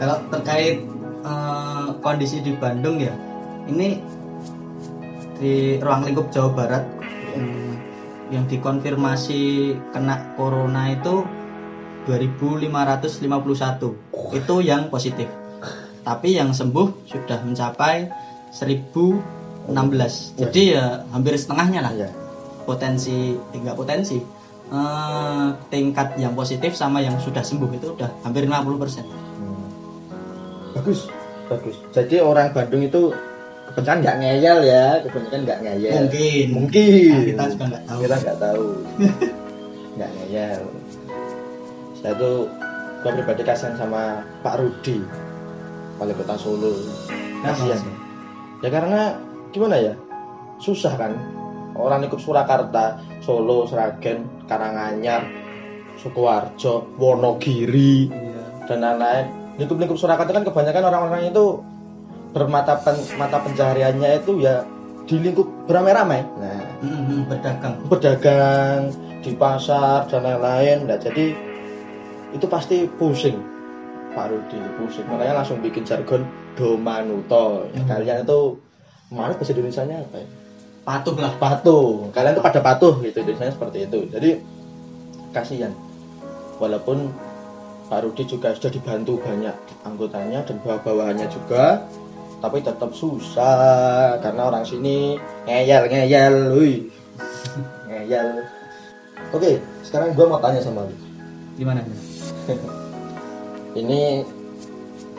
Kalau 0.00 0.16
terkait 0.28 0.84
eh, 1.24 1.88
kondisi 2.04 2.44
di 2.44 2.52
Bandung 2.56 3.00
ya 3.00 3.12
ini 3.68 4.00
di 5.40 5.80
ruang 5.80 6.04
lingkup 6.04 6.28
Jawa 6.28 6.50
Barat 6.52 6.84
yang, 8.30 8.46
dikonfirmasi 8.46 9.74
kena 9.92 10.38
corona 10.38 10.94
itu 10.94 11.26
2551 12.08 14.34
itu 14.34 14.54
yang 14.64 14.88
positif. 14.88 15.28
Tapi 16.00 16.38
yang 16.38 16.56
sembuh 16.56 17.04
sudah 17.04 17.44
mencapai 17.44 18.08
1016 18.56 20.40
jadi 20.40 20.62
ya 20.64 20.84
hampir 21.12 21.36
setengahnya 21.36 21.84
lah. 21.84 21.94
Ya 21.94 22.08
potensi 22.64 23.36
eh, 23.36 23.58
enggak 23.58 23.76
potensi 23.76 24.16
eh, 24.72 25.48
tingkat 25.68 26.16
yang 26.16 26.32
positif 26.32 26.72
sama 26.78 27.04
yang 27.04 27.20
sudah 27.20 27.44
sembuh 27.44 27.70
itu 27.76 27.92
udah 27.98 28.10
hampir 28.24 28.48
50 28.48 28.80
persen. 28.80 29.04
Hmm. 29.06 29.68
bagus 30.72 31.10
bagus. 31.50 31.76
Jadi 31.90 32.22
orang 32.22 32.54
Bandung 32.54 32.86
itu 32.86 33.10
kebanyakan 33.70 33.98
nggak 34.02 34.16
ngeyel 34.18 34.58
ya 34.66 34.84
kebanyakan 35.06 35.40
nggak 35.46 35.58
ngeyel. 35.62 35.92
Mungkin. 36.02 36.46
Mungkin. 36.50 37.10
Nah, 37.14 37.22
kita 37.22 37.44
juga 37.54 37.64
nggak 37.70 37.84
tahu. 37.86 37.98
Kita 38.02 38.16
nggak 38.18 38.38
tahu. 38.38 38.66
Nggak 39.96 40.10
ngeyel. 40.16 40.62
Saya 41.98 42.12
tuh 42.16 42.36
gua 43.02 43.10
pribadi 43.12 43.42
kasihan 43.42 43.74
sama 43.76 44.22
Pak 44.40 44.54
Rudi 44.56 44.98
wali 45.96 46.12
kota 46.16 46.36
Solo. 46.40 46.72
Kasihan. 47.44 47.80
Ya 48.60 48.68
karena 48.68 49.16
gimana 49.52 49.76
ya 49.76 49.94
susah 50.58 50.96
kan? 50.96 51.12
Orang 51.76 52.04
ikut 52.04 52.20
Surakarta 52.20 52.98
Solo 53.20 53.64
Sragen 53.64 54.24
Karanganyar 54.44 55.24
Sukoharjo 55.96 56.96
Wonogiri 56.96 58.08
Iya. 58.08 58.42
dan 58.64 58.80
lain-lain. 58.80 59.26
Lingkup-lingkup 59.60 60.00
Surakarta 60.00 60.32
kan 60.32 60.44
kebanyakan 60.44 60.88
orang-orang 60.88 61.28
itu 61.28 61.60
bermata 62.30 62.78
pen, 62.80 62.96
mata 63.18 63.42
pencahariannya 63.42 64.22
itu 64.22 64.42
ya 64.42 64.62
di 65.06 65.18
lingkup 65.18 65.46
beramai-ramai. 65.66 66.22
Nah. 66.38 66.62
Berdagang. 67.26 67.74
Berdagang 67.90 68.94
di 69.20 69.32
pasar 69.36 70.06
dan 70.08 70.24
lain-lain. 70.24 70.86
Nah 70.86 70.96
jadi 70.96 71.34
itu 72.30 72.46
pasti 72.46 72.86
pusing 72.86 73.36
Pak 74.14 74.26
Rudi 74.30 74.58
pusing. 74.78 75.06
Makanya 75.06 75.42
langsung 75.42 75.58
bikin 75.62 75.82
jargon 75.86 76.26
domanuto. 76.54 77.66
Ya, 77.74 77.82
Hmm. 77.82 77.88
kalian 77.90 78.18
itu 78.26 78.40
mana 79.10 79.34
bahasa 79.34 79.50
Indonesia 79.54 79.82
nya 79.86 80.02
apa 80.02 80.18
ya? 80.22 80.28
patuh 80.80 81.14
lah. 81.18 81.32
Patuh. 81.38 82.10
Kalian 82.10 82.34
tuh 82.34 82.44
pada 82.46 82.60
patuh 82.62 82.94
gitu 83.04 83.22
Indonesia 83.22 83.54
seperti 83.54 83.86
itu. 83.86 83.98
Jadi 84.10 84.30
kasihan. 85.30 85.70
Walaupun 86.58 87.10
Pak 87.90 88.06
Rudi 88.06 88.22
juga 88.26 88.54
sudah 88.54 88.70
dibantu 88.70 89.18
banyak 89.18 89.54
anggotanya 89.82 90.46
dan 90.46 90.62
bawah-bawahannya 90.62 91.26
juga 91.26 91.82
tapi 92.40 92.64
tetap 92.64 92.90
susah 92.96 94.16
karena 94.24 94.48
orang 94.48 94.64
sini 94.64 95.20
ngeyel 95.44 95.84
ngeyel 95.88 96.36
wih. 96.56 96.78
Ngeyel. 97.88 98.28
Oke 99.36 99.60
sekarang 99.84 100.16
gua 100.16 100.36
mau 100.36 100.40
tanya 100.40 100.64
sama 100.64 100.88
lu. 100.88 100.96
Gimana 101.60 101.84
ini 103.80 104.24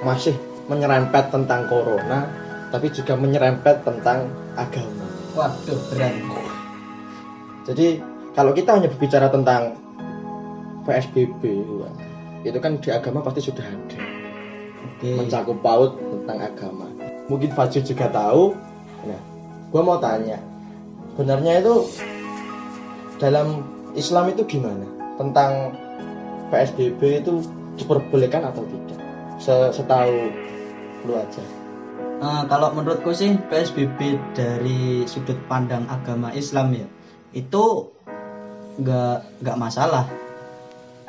masih 0.02 0.34
menyerempet 0.66 1.30
tentang 1.30 1.70
corona 1.70 2.26
tapi 2.74 2.90
juga 2.90 3.14
menyerempet 3.14 3.86
tentang 3.86 4.26
agama. 4.58 5.08
Waduh 5.38 5.80
berat. 5.94 6.14
Jadi 7.70 8.02
kalau 8.34 8.52
kita 8.56 8.80
hanya 8.80 8.88
berbicara 8.90 9.28
tentang 9.30 9.76
PSBB, 10.88 11.42
itu 12.42 12.58
kan 12.58 12.82
di 12.82 12.90
agama 12.90 13.22
pasti 13.22 13.44
sudah 13.44 13.62
ada. 13.62 14.00
Oke. 14.82 15.14
Mencakup 15.14 15.58
paut 15.62 15.94
tentang 16.00 16.40
agama. 16.42 16.88
Mungkin 17.32 17.56
Fajr 17.56 17.80
juga 17.88 18.12
tahu. 18.12 18.52
Nah, 19.08 19.22
gua 19.72 19.82
mau 19.88 19.98
tanya, 20.04 20.36
sebenarnya 21.16 21.64
itu 21.64 21.88
dalam 23.24 23.64
Islam 23.96 24.36
itu 24.36 24.44
gimana 24.44 24.84
tentang 25.16 25.72
PSBB 26.52 27.24
itu 27.24 27.40
diperbolehkan 27.80 28.44
atau 28.52 28.68
tidak? 28.68 29.00
Se- 29.40 29.72
Setahu 29.72 30.28
lu 31.08 31.16
aja. 31.16 31.44
Eh, 32.22 32.44
kalau 32.46 32.70
menurutku 32.78 33.10
sih 33.18 33.34
PSBB 33.50 34.20
dari 34.38 35.10
sudut 35.10 35.40
pandang 35.50 35.90
agama 35.90 36.30
Islam 36.38 36.70
ya 36.78 36.86
itu 37.34 37.90
nggak 38.78 39.42
nggak 39.42 39.58
masalah 39.58 40.06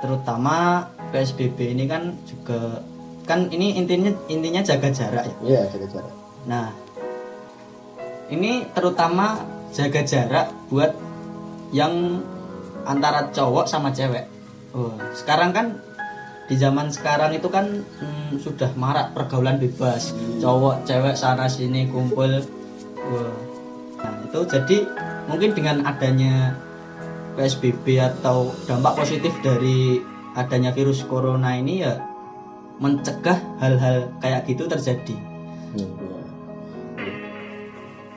terutama 0.01 0.89
PSBB 1.13 1.77
ini 1.77 1.85
kan 1.85 2.17
juga 2.25 2.81
kan 3.23 3.49
ini 3.55 3.79
intinya 3.79 4.11
intinya 4.27 4.61
jaga 4.63 4.89
jarak 4.91 5.25
ya 5.27 5.37
Iya, 5.43 5.61
jaga 5.71 5.87
jarak. 5.99 6.15
Nah, 6.47 6.67
ini 8.31 8.67
terutama 8.75 9.39
jaga 9.71 10.03
jarak 10.03 10.47
buat 10.69 10.93
yang 11.71 12.21
antara 12.85 13.31
cowok 13.31 13.71
sama 13.71 13.95
cewek. 13.95 14.27
Oh, 14.75 14.97
sekarang 15.15 15.55
kan 15.55 15.67
di 16.51 16.59
zaman 16.59 16.91
sekarang 16.91 17.33
itu 17.33 17.47
kan 17.49 17.87
hmm, 17.87 18.43
sudah 18.43 18.75
marak 18.75 19.15
pergaulan 19.15 19.63
bebas, 19.63 20.13
cowok 20.43 20.85
cewek 20.85 21.15
sana 21.15 21.47
sini 21.47 21.87
kumpul. 21.89 22.43
Wah. 22.99 23.35
Nah, 24.03 24.15
itu 24.27 24.41
jadi 24.51 24.79
mungkin 25.31 25.55
dengan 25.55 25.87
adanya 25.87 26.59
PSBB 27.39 28.03
atau 28.03 28.51
dampak 28.67 28.99
positif 28.99 29.31
dari 29.47 30.03
adanya 30.35 30.75
virus 30.75 31.07
corona 31.07 31.55
ini 31.55 31.87
ya 31.87 32.12
mencegah 32.81 33.39
hal-hal 33.61 34.09
kayak 34.23 34.49
gitu 34.49 34.69
terjadi. 34.71 35.17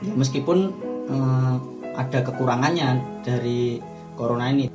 Ya 0.04 0.12
meskipun 0.14 0.72
eh, 1.08 1.54
ada 1.96 2.18
kekurangannya 2.20 3.20
dari 3.24 3.80
corona 4.16 4.52
ini 4.52 4.68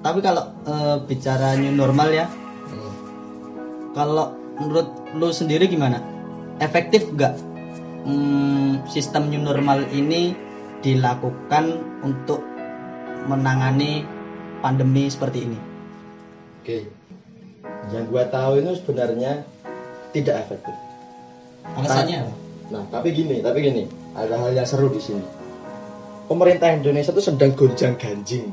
tapi 0.00 0.24
kalau 0.24 0.44
eh, 0.64 0.96
bicara 1.04 1.56
new 1.60 1.74
normal 1.76 2.08
ya 2.10 2.26
kalau 3.92 4.32
menurut 4.56 4.88
lu 5.18 5.34
sendiri 5.34 5.66
gimana 5.66 5.98
efektif 6.62 7.10
nggak 7.10 7.34
hmm, 8.06 8.86
sistem 8.86 9.28
new 9.28 9.42
normal 9.42 9.82
ini 9.90 10.32
dilakukan 10.80 11.80
untuk 12.06 12.40
menangani 13.28 14.06
pandemi 14.64 15.10
seperti 15.10 15.44
ini 15.44 15.58
Oke. 16.60 16.99
Yang 17.90 18.04
gua 18.10 18.24
tahu 18.30 18.62
itu 18.62 18.70
sebenarnya 18.78 19.42
tidak 20.14 20.46
efektif. 20.46 20.74
alasannya? 21.70 22.26
Nah, 22.70 22.86
tapi 22.86 23.10
gini, 23.10 23.42
tapi 23.42 23.66
gini, 23.66 23.82
ada 24.14 24.38
hal 24.38 24.54
yang 24.54 24.66
seru 24.66 24.90
di 24.90 25.02
sini. 25.02 25.22
Pemerintah 26.30 26.70
Indonesia 26.70 27.10
itu 27.10 27.22
sedang 27.22 27.50
gonjang 27.58 27.98
ganjing. 27.98 28.46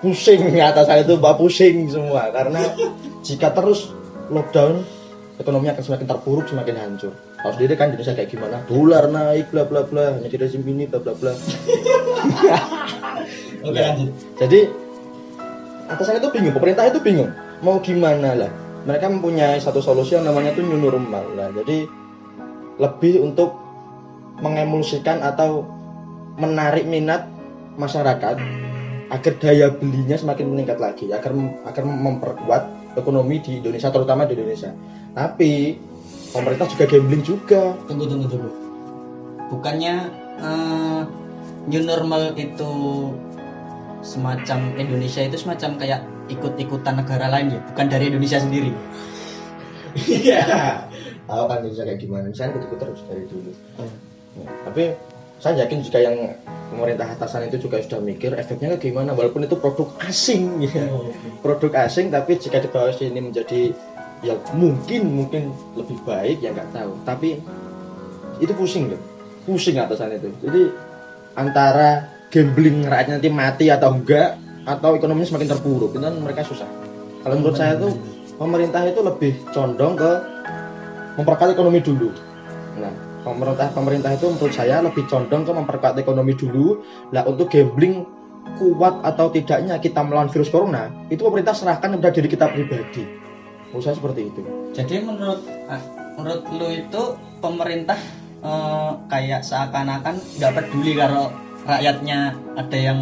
Pusing 0.00 0.56
atas 0.60 0.88
hal 0.88 1.04
itu, 1.04 1.20
Pak, 1.20 1.36
pusing 1.36 1.88
semua 1.92 2.32
karena 2.32 2.72
jika 3.20 3.52
terus 3.52 3.92
lockdown, 4.32 4.84
ekonomi 5.36 5.68
akan 5.68 5.84
semakin 5.84 6.06
terpuruk, 6.08 6.48
semakin 6.48 6.76
hancur. 6.80 7.12
Tahu 7.44 7.52
sendiri 7.60 7.76
kan 7.76 7.92
Indonesia 7.92 8.16
kayak 8.16 8.32
gimana? 8.32 8.64
Dolar 8.64 9.12
naik, 9.12 9.52
bla 9.52 9.68
bla 9.68 9.84
bla, 9.84 10.16
hanya 10.16 10.28
di 10.32 10.40
rezim 10.40 10.64
ini, 10.64 10.88
bla 10.88 11.04
bla 11.04 11.12
bla. 11.12 11.32
oke 13.64 13.76
Nah, 13.76 13.96
lanjut 13.96 14.12
Jadi 14.40 14.60
atasan 15.92 16.16
itu 16.16 16.28
bingung, 16.32 16.56
pemerintah 16.56 16.88
itu 16.88 17.00
bingung 17.04 17.28
mau 17.60 17.78
gimana 17.78 18.34
lah. 18.34 18.52
Mereka 18.84 19.06
mempunyai 19.08 19.60
satu 19.60 19.80
solusi 19.80 20.16
yang 20.16 20.28
namanya 20.28 20.52
itu 20.52 20.64
new 20.64 20.80
normal 20.80 21.24
lah. 21.36 21.48
Jadi 21.54 21.88
lebih 22.80 23.22
untuk 23.22 23.54
mengemulsikan 24.42 25.22
atau 25.22 25.62
menarik 26.36 26.84
minat 26.84 27.30
masyarakat 27.78 28.36
agar 29.14 29.32
daya 29.38 29.70
belinya 29.70 30.18
semakin 30.18 30.50
meningkat 30.50 30.82
lagi, 30.82 31.06
agar 31.14 31.30
agar 31.70 31.84
memperkuat 31.86 32.62
ekonomi 32.98 33.38
di 33.38 33.62
Indonesia 33.62 33.94
terutama 33.94 34.26
di 34.26 34.34
Indonesia. 34.34 34.74
Tapi 35.14 35.78
pemerintah 36.34 36.66
juga 36.66 36.84
gambling 36.90 37.22
juga. 37.22 37.62
tunggu 37.86 38.10
tunggu 38.10 38.26
tunggu 38.26 38.64
bukannya 39.54 39.94
eh, 40.40 41.00
new 41.70 41.82
normal 41.84 42.34
itu 42.36 42.72
semacam 44.04 44.58
Indonesia 44.76 45.24
itu 45.24 45.36
semacam 45.40 45.70
kayak 45.80 46.00
ikut-ikutan 46.30 47.00
negara 47.00 47.28
lain 47.28 47.56
ya, 47.56 47.60
bukan 47.72 47.86
dari 47.88 48.08
Indonesia 48.08 48.40
sendiri. 48.40 48.72
Iya. 49.94 50.42
Tahu 51.24 51.44
kan 51.48 51.64
Indonesia 51.64 51.84
kayak 51.88 52.00
gimana? 52.02 52.26
Misalnya 52.28 52.60
ikut 52.60 52.78
terus 52.80 53.00
dari 53.08 53.24
dulu. 53.30 53.52
Ya, 54.34 54.48
tapi 54.66 54.84
saya 55.38 55.66
yakin 55.66 55.84
juga 55.86 55.98
yang 56.02 56.16
pemerintah 56.72 57.06
atasan 57.14 57.46
itu 57.46 57.68
juga 57.68 57.78
sudah 57.84 58.00
mikir 58.02 58.34
efeknya 58.34 58.74
kayak 58.74 58.82
gimana 58.82 59.14
walaupun 59.14 59.46
itu 59.46 59.56
produk 59.56 59.88
asing 60.04 60.58
ya. 60.64 60.90
Produk 61.40 61.72
asing 61.86 62.10
tapi 62.10 62.36
jika 62.40 62.60
dibawa 62.64 62.90
sini 62.90 63.20
menjadi 63.20 63.70
ya 64.24 64.34
mungkin 64.56 65.14
mungkin 65.14 65.52
lebih 65.78 66.00
baik 66.02 66.42
ya 66.42 66.50
nggak 66.50 66.74
tahu. 66.74 66.92
Tapi 67.06 67.38
itu 68.42 68.52
pusing 68.58 68.90
loh. 68.90 69.00
Pusing 69.46 69.78
atasan 69.78 70.18
itu. 70.18 70.28
Jadi 70.42 70.62
antara 71.38 72.10
gambling 72.34 72.88
rakyatnya 72.90 73.22
nanti 73.22 73.30
mati 73.30 73.66
atau 73.70 73.94
enggak 73.94 74.43
atau 74.64 74.96
ekonominya 74.96 75.28
semakin 75.28 75.48
terpuruk 75.56 75.92
itu 75.92 76.00
kan 76.00 76.14
mereka 76.20 76.40
susah. 76.44 76.68
Kalau 77.24 77.40
menurut 77.40 77.56
saya 77.56 77.76
tuh 77.76 77.92
pemerintah 78.36 78.84
itu 78.84 79.00
lebih 79.00 79.32
condong 79.52 79.96
ke 79.96 80.10
memperkuat 81.20 81.54
ekonomi 81.54 81.80
dulu. 81.80 82.10
Nah, 82.80 82.92
pemerintah 83.22 83.68
pemerintah 83.72 84.10
itu 84.12 84.26
menurut 84.28 84.54
saya 84.54 84.84
lebih 84.84 85.04
condong 85.08 85.42
ke 85.46 85.52
memperkuat 85.52 85.94
ekonomi 86.00 86.32
dulu. 86.36 86.80
Lah 87.12 87.24
untuk 87.24 87.52
gambling 87.52 88.04
kuat 88.60 89.00
atau 89.00 89.32
tidaknya 89.32 89.80
kita 89.80 90.04
melawan 90.04 90.28
virus 90.28 90.52
corona 90.52 90.92
itu 91.08 91.24
pemerintah 91.24 91.56
serahkan 91.56 91.96
kepada 91.96 92.12
diri 92.12 92.28
kita 92.28 92.46
pribadi. 92.52 93.04
Menurut 93.72 93.84
saya 93.84 93.96
seperti 93.96 94.20
itu. 94.28 94.40
Jadi 94.76 94.94
menurut 95.02 95.40
ah, 95.66 95.82
menurut 96.20 96.42
lu 96.56 96.68
itu 96.72 97.02
pemerintah 97.40 97.98
eh, 98.44 98.90
kayak 99.08 99.40
seakan-akan 99.42 100.20
nggak 100.40 100.52
peduli 100.60 100.92
kalau 100.94 101.32
rakyatnya 101.64 102.36
ada 102.54 102.78
yang 102.78 103.00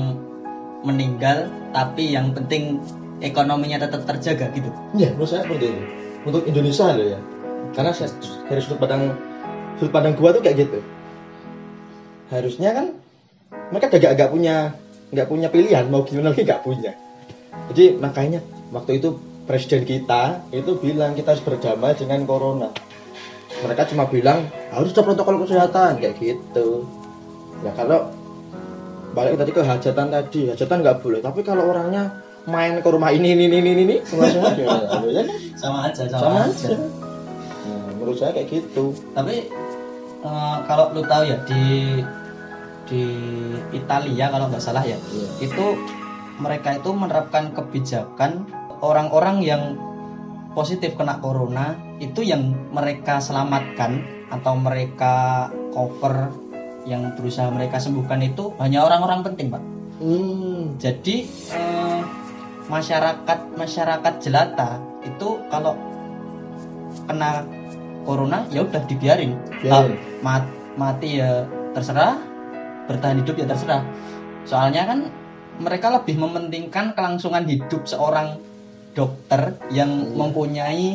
meninggal, 0.83 1.51
tapi 1.71 2.14
yang 2.14 2.35
penting 2.35 2.83
ekonominya 3.23 3.79
tetap 3.83 4.03
terjaga 4.05 4.51
gitu. 4.53 4.71
Iya, 4.99 5.14
menurut 5.14 5.31
saya 5.31 5.47
seperti 5.47 5.71
itu. 5.71 5.83
Untuk 6.23 6.42
Indonesia 6.47 6.90
loh 6.95 7.07
ya. 7.07 7.21
Karena 7.73 7.90
saya, 7.95 8.11
dari 8.51 8.61
sudut 8.61 8.79
pandang 8.83 9.14
sudut 9.79 9.92
pandang 9.95 10.14
gua 10.18 10.35
tuh 10.35 10.42
kayak 10.42 10.66
gitu. 10.68 10.79
Harusnya 12.29 12.71
kan 12.75 12.87
mereka 13.73 13.88
agak 13.95 14.11
agak 14.18 14.29
punya 14.31 14.77
nggak 15.12 15.29
punya 15.29 15.49
pilihan 15.53 15.85
mau 15.92 16.05
gimana 16.05 16.33
lagi 16.33 16.45
nggak 16.45 16.62
punya. 16.64 16.92
Jadi 17.73 18.01
makanya 18.01 18.40
waktu 18.73 19.01
itu 19.01 19.16
presiden 19.45 19.85
kita 19.85 20.49
itu 20.53 20.77
bilang 20.81 21.12
kita 21.12 21.37
harus 21.37 21.45
berdamai 21.45 21.92
dengan 21.97 22.25
corona. 22.25 22.73
Mereka 23.62 23.92
cuma 23.92 24.09
bilang 24.09 24.49
harus 24.73 24.90
ada 24.97 25.05
protokol 25.05 25.45
kesehatan 25.45 26.01
kayak 26.01 26.16
gitu. 26.18 26.88
Ya 27.62 27.71
kalau 27.77 28.11
balik 29.12 29.37
tadi 29.38 29.51
ke 29.53 29.62
hajatan 29.62 30.07
tadi, 30.09 30.40
hajatan 30.53 30.77
nggak 30.81 30.98
boleh. 31.05 31.20
Tapi 31.20 31.40
kalau 31.44 31.68
orangnya 31.68 32.11
main 32.48 32.81
ke 32.83 32.88
rumah 32.90 33.14
ini 33.14 33.37
ini 33.37 33.46
ini 33.46 33.59
ini, 33.62 33.70
ini 33.87 33.96
semua 34.03 34.27
semua 34.33 34.51
gimana? 34.57 34.88
Ya 35.07 35.12
kan? 35.22 35.27
Sama 35.55 35.79
aja, 35.87 36.03
sama, 36.11 36.20
sama 36.20 36.40
aja. 36.48 36.51
aja. 36.51 36.77
Nah, 37.62 37.88
menurut 37.96 38.16
saya 38.18 38.31
kayak 38.35 38.48
gitu. 38.51 38.85
Tapi 39.14 39.37
eh, 40.25 40.57
kalau 40.66 40.90
lu 40.96 41.03
tahu 41.07 41.22
ya 41.29 41.37
di 41.46 41.64
di 42.90 43.05
Italia 43.72 44.27
kalau 44.29 44.51
nggak 44.51 44.61
salah 44.61 44.83
ya, 44.83 44.98
Iya. 44.98 45.29
itu 45.48 45.64
mereka 46.42 46.75
itu 46.77 46.90
menerapkan 46.90 47.55
kebijakan 47.55 48.42
orang-orang 48.83 49.38
yang 49.46 49.62
positif 50.53 50.98
kena 50.98 51.16
corona 51.22 51.79
itu 52.03 52.20
yang 52.27 52.53
mereka 52.75 53.22
selamatkan 53.22 54.03
atau 54.29 54.59
mereka 54.59 55.48
cover 55.72 56.29
yang 56.85 57.14
berusaha 57.14 57.47
mereka 57.49 57.79
sembuhkan 57.79 58.21
itu 58.23 58.53
hanya 58.59 58.83
orang-orang 58.83 59.23
penting 59.25 59.49
pak 59.49 59.62
Hmm. 60.03 60.75
jadi 60.83 61.16
eh, 61.55 62.01
masyarakat 62.66 63.38
masyarakat 63.55 64.14
jelata 64.18 64.83
itu 65.05 65.38
kalau 65.47 65.79
kena 67.07 67.47
corona 68.03 68.42
ya 68.51 68.66
udah 68.66 68.83
dibiarin 68.85 69.38
Biarin. 69.62 69.71
Ah, 69.71 69.87
mat- 70.21 70.55
mati 70.75 71.23
ya 71.23 71.47
terserah 71.71 72.18
bertahan 72.87 73.23
hidup 73.23 73.37
ya 73.37 73.47
terserah 73.47 73.87
soalnya 74.42 74.90
kan 74.90 74.99
mereka 75.62 75.92
lebih 75.92 76.18
mementingkan 76.18 76.99
kelangsungan 76.99 77.47
hidup 77.47 77.87
seorang 77.87 78.42
dokter 78.92 79.55
yang 79.71 79.90
Iya. 80.03 80.16
mempunyai 80.18 80.88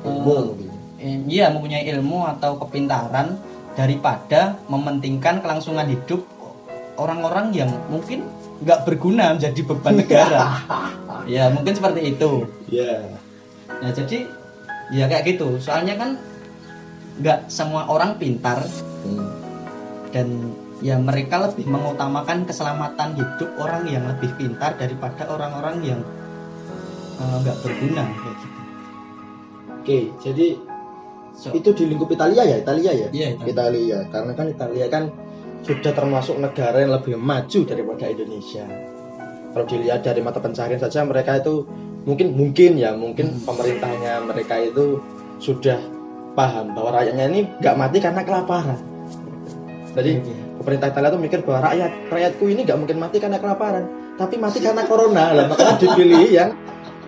Ilmu 0.00 0.32
eh, 0.98 1.04
eh, 1.04 1.16
iya 1.28 1.52
mempunyai 1.52 1.84
ilmu 1.86 2.24
atau 2.26 2.56
kepintaran 2.58 3.36
daripada 3.74 4.58
mementingkan 4.66 5.40
kelangsungan 5.40 5.86
hidup 5.86 6.22
orang-orang 6.96 7.54
yang 7.54 7.70
mungkin 7.88 8.26
nggak 8.60 8.84
berguna 8.84 9.36
menjadi 9.38 9.60
beban 9.64 9.94
negara 9.96 10.42
ya 11.34 11.48
mungkin 11.48 11.72
seperti 11.72 12.12
itu 12.12 12.44
Iya. 12.68 13.16
nah 13.80 13.90
jadi 13.90 14.28
ya 14.90 15.04
kayak 15.06 15.24
gitu 15.32 15.56
soalnya 15.56 15.96
kan 15.96 16.10
nggak 17.20 17.48
semua 17.48 17.88
orang 17.88 18.16
pintar 18.16 18.60
Hmm. 19.00 19.32
dan 20.12 20.28
ya 20.84 21.00
mereka 21.00 21.40
lebih 21.40 21.64
mengutamakan 21.64 22.44
keselamatan 22.44 23.16
hidup 23.16 23.48
orang 23.56 23.88
yang 23.88 24.04
lebih 24.04 24.28
pintar 24.36 24.76
daripada 24.76 25.24
orang-orang 25.24 25.80
yang 25.80 26.00
eh, 27.16 27.36
nggak 27.40 27.56
berguna 27.64 28.04
kayak 28.12 28.36
gitu. 28.36 28.60
Oke, 29.72 29.98
jadi 30.20 30.46
So, 31.40 31.48
itu 31.56 31.72
di 31.72 31.88
lingkup 31.88 32.12
Italia 32.12 32.44
ya, 32.44 32.60
Italia 32.60 32.92
ya? 32.92 33.08
Iya, 33.08 33.32
Italia. 33.32 33.48
Italia. 33.48 33.98
Karena 34.12 34.32
kan 34.36 34.46
Italia 34.52 34.86
kan 34.92 35.04
sudah 35.64 35.92
termasuk 35.92 36.36
negara 36.36 36.84
yang 36.84 36.92
lebih 36.92 37.16
maju 37.16 37.60
daripada 37.64 38.04
Indonesia. 38.04 38.64
Kalau 39.50 39.64
dilihat 39.64 40.04
dari 40.04 40.20
mata 40.20 40.36
pencarian 40.38 40.76
saja 40.76 41.00
mereka 41.02 41.40
itu 41.40 41.64
mungkin 42.04 42.36
mungkin 42.36 42.76
ya 42.76 42.92
mungkin 42.92 43.32
Hmm. 43.34 43.44
pemerintahnya 43.48 44.20
mereka 44.24 44.60
itu 44.60 45.00
sudah 45.40 45.80
paham 46.32 46.76
bahwa 46.76 47.00
rakyatnya 47.00 47.24
ini 47.32 47.40
nggak 47.58 47.76
mati 47.76 47.98
karena 47.98 48.22
kelaparan. 48.22 48.78
Jadi 49.96 50.12
Iya. 50.22 50.36
pemerintah 50.60 50.86
Italia 50.92 51.08
tuh 51.10 51.20
mikir 51.20 51.40
bahwa 51.42 51.72
rakyat 51.72 51.92
rakyatku 52.12 52.44
ini 52.46 52.60
nggak 52.62 52.78
mungkin 52.78 52.96
mati 53.00 53.16
karena 53.18 53.40
kelaparan, 53.42 53.84
tapi 54.14 54.36
mati 54.38 54.62
karena 54.62 54.84
corona. 54.86 55.34
Lah 55.34 55.44
makanya 55.50 55.76
dipilih 55.82 56.24
yang 56.30 56.50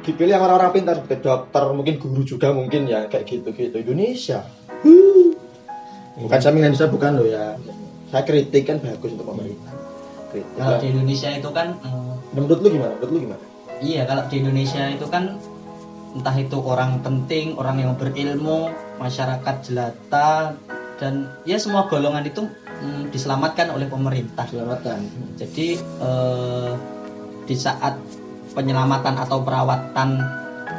dipilih 0.02 0.34
yang 0.34 0.44
orang-orang 0.44 0.74
pintar 0.74 0.94
seperti 0.98 1.22
dokter, 1.22 1.62
mungkin 1.70 1.94
guru 2.02 2.22
juga 2.26 2.50
mungkin 2.50 2.90
ya 2.90 3.06
kayak 3.06 3.24
gitu-gitu 3.26 3.78
Indonesia. 3.78 4.42
Huh. 4.82 5.30
Bukan 6.18 6.38
saya 6.42 6.52
Indonesia 6.52 6.86
bukan 6.90 7.10
loh 7.22 7.26
ya. 7.26 7.56
Saya 8.12 8.22
kritik 8.28 8.68
kan 8.68 8.76
bagus 8.82 9.14
untuk 9.16 9.30
pemerintah. 9.32 9.72
Kritik. 10.34 10.58
kalau 10.58 10.78
di 10.80 10.86
Indonesia 10.92 11.28
itu 11.28 11.50
kan 11.52 11.76
eh, 11.84 12.12
Menurut 12.32 12.58
lu 12.64 12.68
gimana? 12.72 12.92
Menurut 12.96 13.12
lu 13.12 13.20
gimana? 13.28 13.44
Iya, 13.82 14.02
kalau 14.08 14.22
di 14.28 14.36
Indonesia 14.40 14.82
itu 14.88 15.06
kan 15.12 15.36
entah 16.12 16.36
itu 16.36 16.58
orang 16.60 17.00
penting, 17.00 17.56
orang 17.56 17.80
yang 17.80 17.92
berilmu, 17.96 18.72
masyarakat 19.00 19.56
jelata, 19.64 20.56
dan 21.00 21.28
ya 21.48 21.56
semua 21.56 21.88
golongan 21.88 22.24
itu 22.24 22.46
mm, 22.46 23.12
diselamatkan 23.12 23.72
oleh 23.72 23.88
pemerintah. 23.88 24.48
Selamatkan. 24.48 25.00
Jadi 25.36 25.80
eh, 25.80 26.72
di 27.44 27.56
saat 27.56 27.98
penyelamatan 28.52 29.16
atau 29.16 29.40
perawatan 29.42 30.20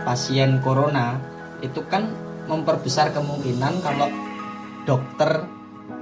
pasien 0.04 0.62
corona 0.62 1.18
itu 1.62 1.86
kan 1.88 2.12
memperbesar 2.46 3.16
kemungkinan 3.16 3.80
kalau 3.82 4.10
dokter 4.84 5.48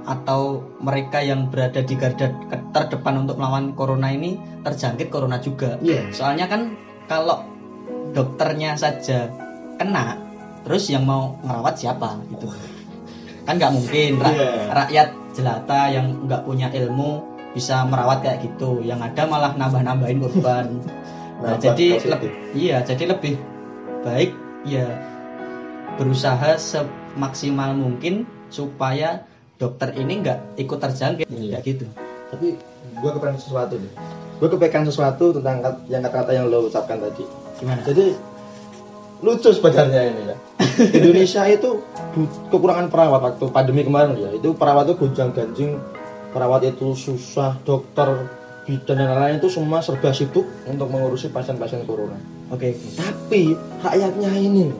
atau 0.02 0.66
mereka 0.82 1.22
yang 1.22 1.46
berada 1.46 1.78
di 1.82 1.94
garda 1.94 2.34
terdepan 2.74 3.22
untuk 3.22 3.38
melawan 3.38 3.74
corona 3.78 4.10
ini 4.10 4.34
terjangkit 4.66 5.10
corona 5.10 5.38
juga. 5.38 5.78
Iya. 5.78 6.10
Soalnya 6.10 6.50
kan 6.50 6.74
kalau 7.06 7.46
dokternya 8.10 8.74
saja 8.74 9.30
kena, 9.78 10.18
terus 10.66 10.90
yang 10.90 11.06
mau 11.06 11.38
ngerawat 11.46 11.74
siapa 11.78 12.18
gitu. 12.34 12.50
Kan 13.46 13.58
nggak 13.58 13.72
mungkin 13.74 14.10
ra- 14.18 14.34
Iya. 14.34 14.50
rakyat 14.74 15.08
jelata 15.38 15.80
yang 15.94 16.26
nggak 16.26 16.42
punya 16.42 16.68
ilmu 16.74 17.22
bisa 17.54 17.86
merawat 17.86 18.26
kayak 18.26 18.42
gitu. 18.42 18.82
Yang 18.82 19.14
ada 19.14 19.22
malah 19.30 19.54
nambah-nambahin 19.54 20.18
korban. 20.18 20.66
Nah, 21.42 21.48
Nambah 21.52 21.62
jadi 21.64 21.86
positif. 21.92 22.08
leb- 22.08 22.34
iya, 22.54 22.76
jadi 22.80 23.04
lebih 23.08 23.34
baik 24.00 24.30
ya 24.62 24.86
berusaha 25.92 26.54
semaksimal 26.54 27.74
mungkin 27.74 28.24
supaya 28.48 29.26
dokter 29.56 29.92
ini 29.92 30.22
nggak 30.22 30.38
ikut 30.56 30.78
terjangkit 30.80 31.26
Iya. 31.26 31.58
kayak 31.58 31.64
gitu. 31.64 31.84
Tapi 32.30 32.46
gue 32.94 33.10
kepengen 33.12 33.36
sesuatu 33.36 33.74
nih. 33.74 33.92
Gue 34.38 34.48
kepengen 34.48 34.86
sesuatu 34.86 35.24
tentang 35.32 35.60
kat- 35.60 35.82
yang 35.86 36.00
kata-kata 36.00 36.30
yang 36.32 36.46
lo 36.46 36.66
ucapkan 36.66 36.98
tadi. 36.98 37.24
Gimana? 37.58 37.82
Jadi 37.82 38.14
lucu 39.20 39.50
sebenarnya 39.50 40.02
ini 40.04 40.22
ya. 40.24 40.36
Indonesia 40.98 41.42
itu 41.44 41.70
kekurangan 42.48 42.86
perawat 42.88 43.20
waktu 43.24 43.44
pandemi 43.50 43.82
kemarin 43.82 44.14
ya. 44.16 44.30
Itu 44.30 44.54
perawat 44.54 44.88
itu 44.88 44.94
gonjang 44.96 45.30
ganjing, 45.30 45.78
perawat 46.30 46.62
itu 46.64 46.90
susah, 46.92 47.54
dokter, 47.60 48.26
bidan 48.62 48.98
dan 48.98 49.08
lain-lain 49.10 49.38
itu 49.42 49.50
semua 49.50 49.82
serba 49.82 50.14
sibuk 50.14 50.46
untuk 50.70 50.86
mengurusi 50.86 51.30
pasien-pasien 51.34 51.82
corona. 51.82 52.14
Oke. 52.54 52.78
Tapi 52.94 53.58
rakyatnya 53.82 54.30
ini, 54.38 54.70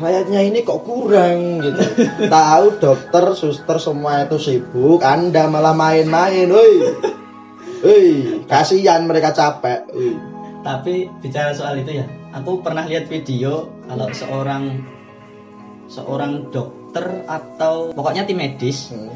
rakyatnya 0.00 0.40
ini 0.42 0.58
kok 0.66 0.82
kurang 0.82 1.62
gitu. 1.62 1.80
Tahu 2.34 2.66
dokter, 2.82 3.24
suster 3.38 3.78
semua 3.78 4.26
itu 4.26 4.38
sibuk, 4.42 5.00
Anda 5.06 5.46
malah 5.46 5.76
main-main, 5.76 6.50
woi. 6.50 6.74
Woi, 7.84 8.08
kasihan 8.48 9.06
mereka 9.06 9.30
capek. 9.30 9.86
Woi. 9.94 10.16
Tapi 10.64 11.12
bicara 11.20 11.52
soal 11.52 11.84
itu 11.84 12.00
ya, 12.00 12.08
aku 12.32 12.64
pernah 12.64 12.88
lihat 12.88 13.06
video 13.06 13.68
kalau 13.84 14.08
seorang 14.16 14.80
seorang 15.84 16.48
dokter 16.48 17.28
atau 17.28 17.92
pokoknya 17.92 18.24
tim 18.24 18.40
medis 18.40 18.88
Hmm. 18.88 19.12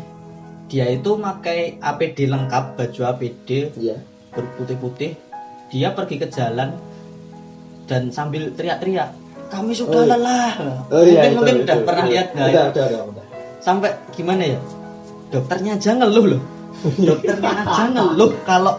Dia 0.68 0.84
itu 0.86 1.16
pakai 1.16 1.80
APD 1.80 2.28
lengkap 2.28 2.76
baju 2.76 3.00
APD 3.08 3.72
Iya. 3.74 3.96
berputih-putih 4.30 5.16
dia 5.68 5.88
pergi 5.92 6.16
ke 6.16 6.28
jalan 6.28 6.76
dan 7.84 8.12
sambil 8.12 8.52
teriak-teriak 8.52 9.12
kami 9.48 9.72
sudah 9.72 9.96
Oh, 9.96 10.04
iya. 10.04 10.12
lelah 10.12 10.52
Oh 10.92 11.00
iya, 11.00 11.24
mungkin 11.24 11.24
itu, 11.24 11.36
mungkin 11.36 11.54
itu, 11.56 11.64
udah 11.64 11.76
itu. 11.76 11.86
pernah 11.88 12.04
lihat 12.06 12.26
nggak 12.32 12.46
ya? 12.46 12.52
udah, 12.68 12.84
udah, 12.84 13.00
udah. 13.08 13.24
sampai 13.58 13.90
gimana 14.12 14.42
ya 14.46 14.58
dokternya 15.28 15.72
aja 15.74 15.90
ngeluh 15.94 16.26
loh 16.36 16.42
dokternya 17.08 17.52
aja 17.64 17.82
ngeluh 17.88 18.32
kalau 18.44 18.74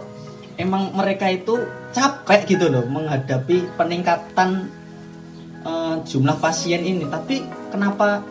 emang 0.56 0.94
mereka 0.94 1.26
itu 1.28 1.58
capek 1.90 2.46
gitu 2.48 2.70
loh 2.70 2.86
menghadapi 2.86 3.66
peningkatan 3.74 4.70
eh, 5.62 5.96
jumlah 6.06 6.38
pasien 6.38 6.86
ini 6.86 7.10
tapi 7.10 7.42
kenapa 7.70 8.22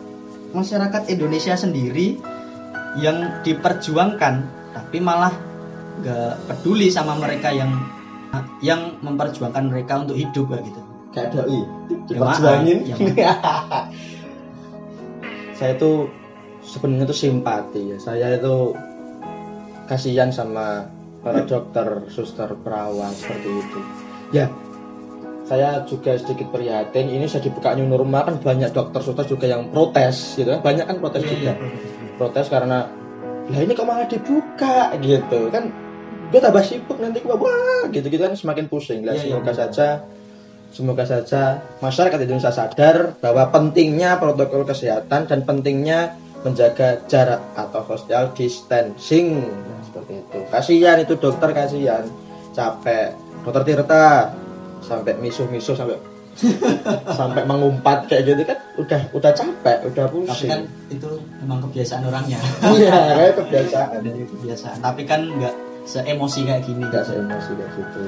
masyarakat 0.51 1.11
Indonesia 1.11 1.53
sendiri 1.53 2.15
yang 2.97 3.45
diperjuangkan 3.45 4.33
tapi 4.73 4.97
malah 4.97 5.33
nggak 6.01 6.49
peduli 6.49 6.89
sama 6.89 7.13
mereka 7.19 7.53
yang 7.53 7.69
yang 8.65 8.97
memperjuangkan 9.05 9.69
mereka 9.69 10.01
untuk 10.01 10.17
hidup 10.17 10.49
kayak 10.49 10.65
gitu 10.69 10.81
Kayak 11.09 11.29
doi. 11.41 11.57
Ya. 11.57 11.65
Diperjuangin. 12.05 12.77
Ya, 12.85 12.95
saya 15.57 15.71
itu 15.73 15.91
sebenarnya 16.61 17.05
itu 17.09 17.15
simpati 17.17 17.81
ya. 17.93 17.97
Saya 17.97 18.37
itu 18.37 18.77
kasihan 19.89 20.29
sama 20.29 20.85
para 21.25 21.43
dokter, 21.49 22.05
suster, 22.13 22.53
perawat 22.61 23.11
seperti 23.17 23.49
itu. 23.49 23.79
Ya, 24.29 24.53
saya 25.49 25.81
juga 25.89 26.13
sedikit 26.13 26.53
prihatin. 26.53 27.09
Ini 27.09 27.25
saya 27.25 27.41
dibuka 27.41 27.73
new 27.73 27.89
normal 27.89 28.29
kan 28.29 28.35
banyak 28.37 28.69
dokter, 28.69 29.01
suster 29.01 29.25
juga 29.25 29.49
yang 29.49 29.73
protes 29.73 30.37
gitu 30.37 30.53
kan. 30.53 30.61
Banyak 30.61 30.85
kan 30.85 30.97
protes 31.01 31.25
Iya, 31.25 31.29
juga. 31.33 31.51
iya. 31.57 31.98
Protes 32.19 32.51
karena 32.51 32.91
lah 33.49 33.59
ini 33.63 33.71
kok 33.73 33.87
malah 33.87 34.05
dibuka? 34.05 34.91
Gitu 34.99 35.47
kan. 35.49 35.71
Gue 36.29 36.37
tambah 36.43 36.61
sibuk 36.61 36.99
nanti 37.01 37.23
gue 37.25 37.33
wah 37.33 37.89
gitu 37.89 38.05
gitu 38.11 38.21
kan 38.21 38.35
semakin 38.35 38.69
pusing. 38.69 39.07
Lah 39.07 39.17
Iya, 39.17 39.23
iya, 39.23 39.25
semoga 39.33 39.51
iya. 39.55 39.59
saja 39.65 39.87
semoga 40.69 41.03
saja 41.07 41.65
masyarakat 41.81 42.19
Indonesia 42.21 42.53
sadar 42.53 43.17
bahwa 43.17 43.49
pentingnya 43.49 44.21
protokol 44.21 44.69
kesehatan 44.69 45.25
dan 45.25 45.39
pentingnya 45.41 46.13
menjaga 46.45 47.01
jarak 47.09 47.41
atau 47.57 47.81
social 47.89 48.29
distancing. 48.37 49.41
Nah, 49.43 49.81
seperti 49.81 50.13
itu. 50.21 50.39
Kasihan 50.53 50.97
itu 51.01 51.17
dokter 51.17 51.49
kasihan. 51.51 52.05
Capek. 52.53 53.17
Dokter 53.43 53.63
Tirta 53.65 54.35
sampai 54.83 55.17
misuh-misuh 55.17 55.73
sampai 55.73 55.97
sampai 57.19 57.43
mengumpat 57.43 58.07
kayak 58.07 58.31
gitu 58.31 58.43
kan 58.47 58.57
udah 58.79 59.01
udah 59.11 59.31
capek 59.35 59.77
udah 59.91 60.05
tapi 60.07 60.17
pusing. 60.23 60.49
kan 60.49 60.61
itu 60.87 61.09
memang 61.43 61.59
kebiasaan 61.67 62.03
orangnya. 62.07 62.39
Iya 62.79 62.97
kayak 63.15 63.33
kebiasaan. 63.43 63.99
Dari 64.03 64.23
kebiasaan. 64.23 64.77
Tapi 64.79 65.01
kan 65.03 65.21
nggak 65.27 65.55
seemosi 65.83 66.47
kayak 66.47 66.63
gini. 66.63 66.83
Nggak 66.87 67.05
seemosi 67.11 67.51
kayak 67.59 67.71
gitu. 67.75 67.99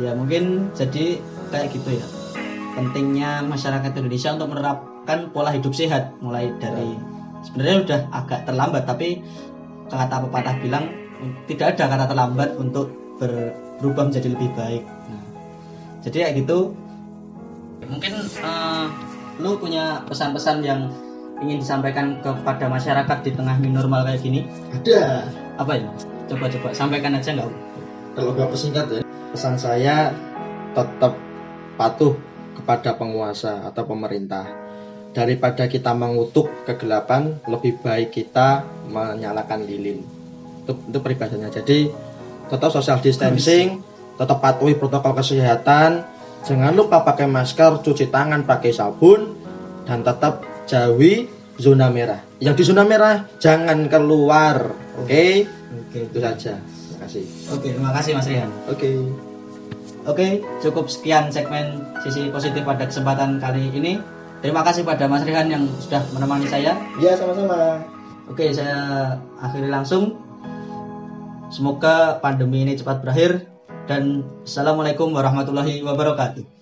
Ya 0.00 0.10
mungkin 0.16 0.72
jadi 0.72 1.20
kayak 1.52 1.68
gitu 1.76 1.88
ya. 2.00 2.06
Pentingnya 2.74 3.44
masyarakat 3.46 3.92
Indonesia 3.94 4.34
untuk 4.34 4.48
menerapkan 4.56 5.30
pola 5.30 5.52
hidup 5.52 5.76
sehat. 5.76 6.16
Mulai 6.24 6.50
dari 6.58 6.96
sebenarnya 7.44 7.76
udah 7.84 8.00
agak 8.10 8.40
terlambat 8.48 8.82
tapi 8.88 9.20
kata 9.92 10.16
pepatah 10.26 10.56
bilang 10.64 10.88
tidak 11.44 11.76
ada 11.76 11.84
kata 11.92 12.04
terlambat 12.08 12.56
untuk 12.56 12.88
ber- 13.20 13.52
berubah 13.78 14.08
menjadi 14.08 14.32
lebih 14.32 14.50
baik. 14.56 14.82
Nah, 14.84 15.24
jadi 16.04 16.16
kayak 16.24 16.34
gitu 16.44 16.72
mungkin 17.88 18.14
eh, 18.24 18.86
lu 19.42 19.58
punya 19.58 20.04
pesan-pesan 20.06 20.62
yang 20.62 20.90
ingin 21.42 21.58
disampaikan 21.60 22.22
kepada 22.22 22.70
masyarakat 22.70 23.18
di 23.26 23.30
tengah 23.34 23.58
new 23.58 23.74
normal 23.74 24.06
kayak 24.06 24.22
gini? 24.22 24.46
Ada. 24.70 25.28
Apa 25.58 25.78
ya 25.78 25.90
coba-coba 26.30 26.72
sampaikan 26.72 27.18
aja 27.18 27.34
nggak? 27.34 27.50
Kalau 28.14 28.30
gak 28.38 28.48
persingkat 28.54 28.86
ya 28.90 29.02
pesan 29.34 29.58
saya 29.58 30.14
tetap 30.78 31.18
patuh 31.74 32.14
kepada 32.54 32.94
penguasa 32.94 33.66
atau 33.66 33.82
pemerintah. 33.82 34.46
Daripada 35.14 35.70
kita 35.70 35.94
mengutuk 35.94 36.50
kegelapan 36.66 37.38
lebih 37.46 37.78
baik 37.82 38.14
kita 38.14 38.66
menyalakan 38.90 39.62
lilin. 39.62 40.02
Itu, 40.62 40.74
itu 40.90 40.98
peribadanya 40.98 41.50
jadi 41.50 41.90
tetap 42.50 42.70
social 42.70 43.02
distancing. 43.02 43.82
tetap 44.14 44.38
patuhi 44.38 44.78
protokol 44.78 45.18
kesehatan 45.18 46.06
jangan 46.44 46.76
lupa 46.76 47.00
pakai 47.02 47.24
masker 47.24 47.80
cuci 47.80 48.12
tangan 48.12 48.44
pakai 48.44 48.70
sabun 48.70 49.32
dan 49.88 50.04
tetap 50.04 50.44
jauhi 50.68 51.26
zona 51.56 51.88
merah 51.88 52.20
yang 52.38 52.52
di 52.52 52.62
zona 52.62 52.84
merah 52.84 53.24
jangan 53.40 53.88
keluar 53.88 54.76
oke 55.00 55.26
oke 55.88 55.98
itu 55.98 56.18
saja 56.20 56.60
terima 56.60 56.98
kasih 57.08 57.24
oke 57.48 57.66
terima 57.66 57.90
kasih 57.96 58.10
Mas 58.14 58.28
Rian 58.28 58.50
oke 58.68 58.90
Oke, 60.04 60.44
cukup 60.60 60.92
sekian 60.92 61.32
segmen 61.32 61.80
sisi 62.04 62.28
positif 62.28 62.60
pada 62.60 62.84
kesempatan 62.84 63.40
kali 63.40 63.72
ini. 63.72 63.96
Terima 64.44 64.60
kasih 64.60 64.84
pada 64.84 65.08
Mas 65.08 65.24
Rihan 65.24 65.48
yang 65.48 65.64
sudah 65.80 66.04
menemani 66.12 66.44
saya. 66.44 66.76
Ya 67.00 67.16
sama-sama. 67.16 67.80
Oke, 68.28 68.52
saya 68.52 69.16
akhiri 69.40 69.72
langsung. 69.72 70.20
Semoga 71.48 72.20
pandemi 72.20 72.68
ini 72.68 72.76
cepat 72.76 73.00
berakhir 73.00 73.48
dan 73.84 74.24
Assalamualaikum 74.48 75.12
warahmatullahi 75.12 75.84
wabarakatuh. 75.84 76.53